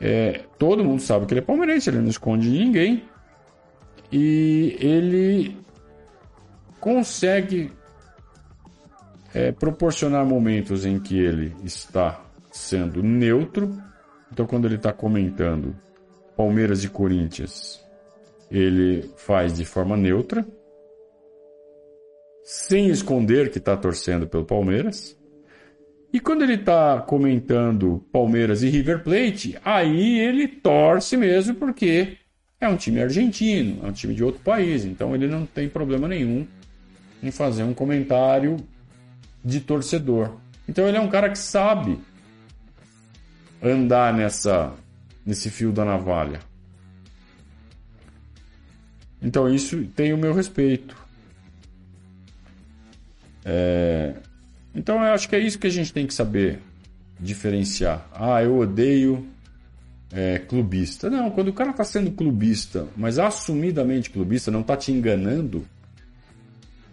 [0.00, 0.44] é...
[0.58, 3.04] todo mundo sabe que ele é palmeirense, ele não esconde de ninguém.
[4.10, 5.56] E ele
[6.80, 7.70] consegue
[9.34, 13.70] é, proporcionar momentos em que ele está sendo neutro.
[14.32, 15.76] Então, quando ele está comentando
[16.36, 17.84] Palmeiras e Corinthians,
[18.50, 20.46] ele faz de forma neutra,
[22.42, 25.18] sem esconder que está torcendo pelo Palmeiras.
[26.12, 32.16] E quando ele está comentando Palmeiras e River Plate, aí ele torce mesmo porque
[32.60, 36.08] é um time argentino, é um time de outro país, então ele não tem problema
[36.08, 36.46] nenhum
[37.22, 38.56] em fazer um comentário
[39.44, 40.36] de torcedor.
[40.68, 41.98] Então ele é um cara que sabe
[43.62, 44.74] andar nessa
[45.24, 46.40] nesse fio da navalha.
[49.20, 50.96] Então isso tem o meu respeito.
[53.44, 54.14] É...
[54.74, 56.60] Então eu acho que é isso que a gente tem que saber
[57.20, 58.06] diferenciar.
[58.12, 59.28] Ah, eu odeio
[60.12, 61.10] é, clubista.
[61.10, 65.66] Não, quando o cara está sendo clubista, mas assumidamente clubista, não está te enganando,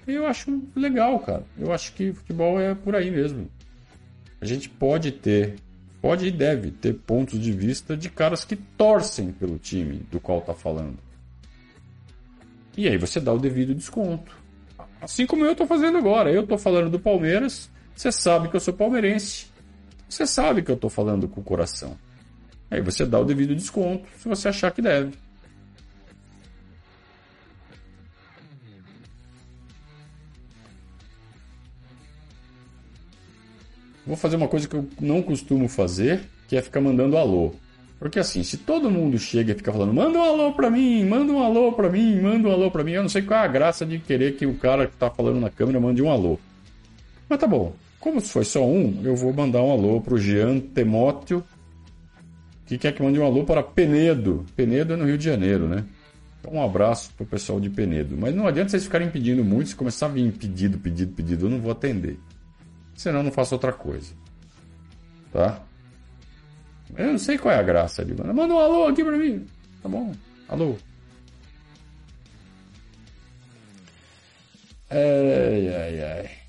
[0.07, 1.43] eu acho legal, cara.
[1.57, 3.49] Eu acho que futebol é por aí mesmo.
[4.39, 5.55] A gente pode ter,
[6.01, 10.39] pode e deve ter pontos de vista de caras que torcem pelo time do qual
[10.39, 10.97] está falando.
[12.77, 14.37] E aí você dá o devido desconto.
[15.01, 16.31] Assim como eu estou fazendo agora.
[16.31, 19.47] Eu estou falando do Palmeiras, você sabe que eu sou palmeirense.
[20.07, 21.97] Você sabe que eu estou falando com o coração.
[22.69, 25.13] Aí você dá o devido desconto se você achar que deve.
[34.05, 37.53] Vou fazer uma coisa que eu não costumo fazer, que é ficar mandando alô.
[37.97, 41.31] Porque assim, se todo mundo chega e fica falando, manda um alô pra mim, manda
[41.31, 43.47] um alô pra mim, manda um alô pra mim, eu não sei qual é a
[43.47, 46.37] graça de querer que o cara que tá falando na câmera mande um alô.
[47.27, 51.43] Mas tá bom, como foi só um, eu vou mandar um alô pro Jean Temóteo,
[52.65, 54.45] que quer que mande um alô para Penedo.
[54.55, 55.85] Penedo é no Rio de Janeiro, né?
[56.39, 58.15] Então um abraço pro pessoal de Penedo.
[58.17, 61.49] Mas não adianta vocês ficarem pedindo muito, se começar a vir pedido, pedido, pedido, eu
[61.49, 62.19] não vou atender.
[62.95, 64.13] Senão eu não faço outra coisa.
[65.31, 65.61] Tá?
[66.95, 68.33] Eu não sei qual é a graça de mandar.
[68.33, 69.45] Manda um alô aqui pra mim.
[69.81, 70.13] Tá bom?
[70.47, 70.75] Alô.
[74.89, 76.44] Ai, ai, ai.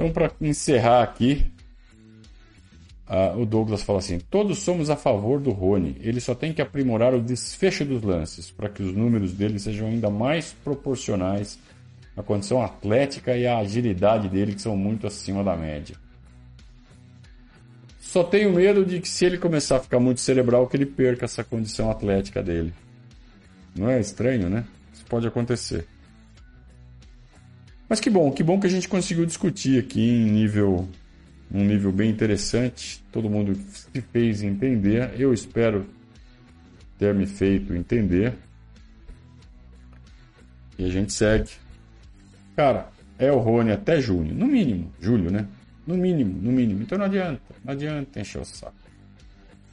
[0.00, 1.44] Então, para encerrar aqui,
[3.36, 5.94] o Douglas fala assim: todos somos a favor do Rony.
[6.00, 9.88] Ele só tem que aprimorar o desfecho dos lances para que os números dele sejam
[9.88, 11.58] ainda mais proporcionais
[12.16, 15.94] à condição atlética e à agilidade dele, que são muito acima da média.
[18.00, 21.26] Só tenho medo de que se ele começar a ficar muito cerebral, que ele perca
[21.26, 22.72] essa condição atlética dele.
[23.76, 24.64] Não é estranho, né?
[24.94, 25.86] Isso pode acontecer.
[27.90, 30.88] Mas que bom, que bom que a gente conseguiu discutir aqui em nível
[31.50, 33.02] num nível bem interessante.
[33.10, 35.12] Todo mundo se fez entender.
[35.18, 35.84] Eu espero
[36.96, 38.34] ter me feito entender.
[40.78, 41.50] E a gente segue.
[42.54, 42.88] Cara,
[43.18, 45.46] é o Rony até junho, no mínimo, julho, né?
[45.84, 46.82] No mínimo, no mínimo.
[46.82, 48.72] Então não adianta, não adianta encher o saco.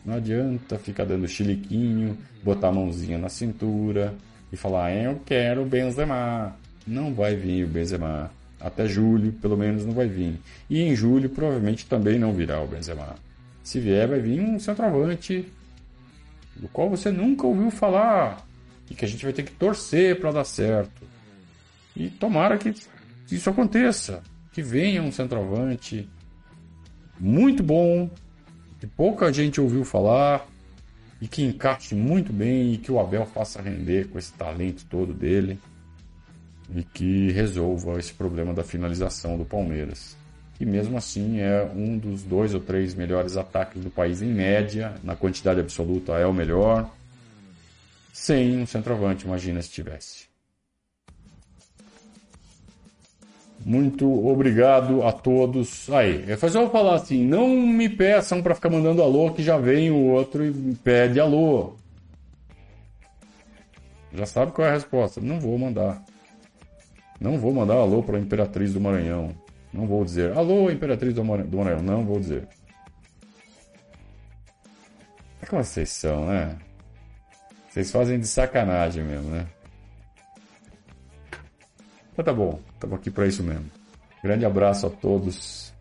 [0.04, 4.16] Não adianta ficar dando chiliquinho, botar a mãozinha na cintura
[4.52, 6.56] e falar, eu quero Benzema.
[6.88, 8.32] Não vai vir o Benzema.
[8.60, 10.40] Até julho, pelo menos, não vai vir.
[10.70, 13.16] E em julho, provavelmente também não virá o Benzema.
[13.62, 15.46] Se vier, vai vir um centroavante
[16.56, 18.48] do qual você nunca ouviu falar
[18.90, 21.06] e que a gente vai ter que torcer para dar certo.
[21.94, 22.74] E tomara que
[23.30, 24.24] isso aconteça,
[24.54, 26.10] que venha um centroavante
[27.20, 28.10] muito bom,
[28.80, 30.48] que pouca gente ouviu falar
[31.20, 35.14] e que encaixe muito bem e que o Abel faça render com esse talento todo
[35.14, 35.60] dele
[36.76, 40.16] e que resolva esse problema da finalização do Palmeiras.
[40.58, 44.96] Que mesmo assim é um dos dois ou três melhores ataques do país em média,
[45.04, 46.90] na quantidade absoluta é o melhor.
[48.12, 50.28] Sem um centroavante, imagina se tivesse.
[53.64, 55.90] Muito obrigado a todos.
[55.92, 59.92] Aí, eu vou falar assim, não me peçam para ficar mandando alô que já vem
[59.92, 61.76] o outro e pede alô.
[64.14, 65.22] Já sabe qual é a resposta.
[65.22, 66.04] Não vou mandar.
[67.20, 69.36] Não vou mandar alô para a Imperatriz do Maranhão.
[69.74, 71.82] Não vou dizer alô, Imperatriz do Maranhão.
[71.82, 72.48] Não vou dizer.
[75.42, 76.58] É como vocês são, né?
[77.70, 79.48] Vocês fazem de sacanagem mesmo, né?
[82.16, 83.70] Mas tá bom, estamos aqui para isso mesmo.
[84.24, 85.74] Grande abraço a todos.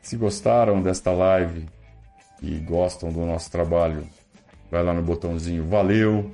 [0.00, 1.66] Se gostaram desta live
[2.42, 4.06] e gostam do nosso trabalho,
[4.70, 6.32] vai lá no botãozinho valeu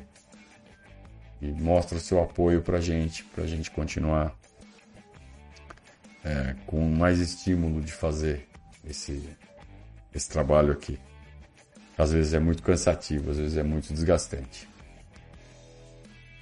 [1.40, 4.34] e mostra o seu apoio para a gente, para a gente continuar
[6.24, 8.46] é, com mais estímulo de fazer
[8.84, 9.28] esse,
[10.14, 10.98] esse trabalho aqui.
[11.96, 14.68] Às vezes é muito cansativo, às vezes é muito desgastante.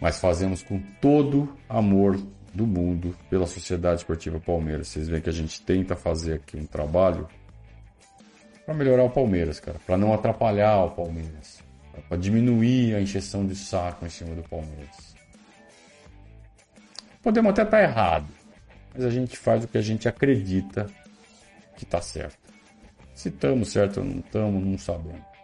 [0.01, 2.21] Mas fazemos com todo amor
[2.53, 4.89] do mundo pela Sociedade Esportiva Palmeiras.
[4.89, 7.29] Vocês veem que a gente tenta fazer aqui um trabalho
[8.65, 11.66] para melhorar o Palmeiras, cara, para não atrapalhar o Palmeiras
[12.09, 15.15] para diminuir a injeção de saco em cima do Palmeiras.
[17.23, 18.27] Podemos até estar errado,
[18.95, 20.87] mas a gente faz o que a gente acredita
[21.77, 22.39] que está certo.
[23.15, 25.37] Se estamos certo ou não estamos, não sabemos.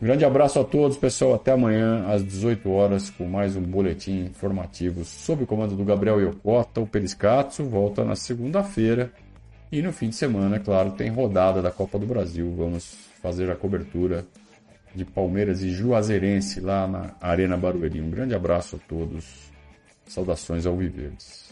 [0.00, 1.34] Grande abraço a todos, pessoal.
[1.34, 6.20] Até amanhã às 18 horas com mais um boletim informativo sob o comando do Gabriel
[6.20, 6.80] Iocota.
[6.80, 9.10] O Periscatso volta na segunda-feira.
[9.72, 12.54] E no fim de semana, é claro, tem rodada da Copa do Brasil.
[12.56, 14.24] Vamos fazer a cobertura
[14.96, 18.00] de Palmeiras e Juazeirense lá na Arena Barueri.
[18.00, 19.52] Um grande abraço a todos.
[20.06, 21.45] Saudações ao Viverdes.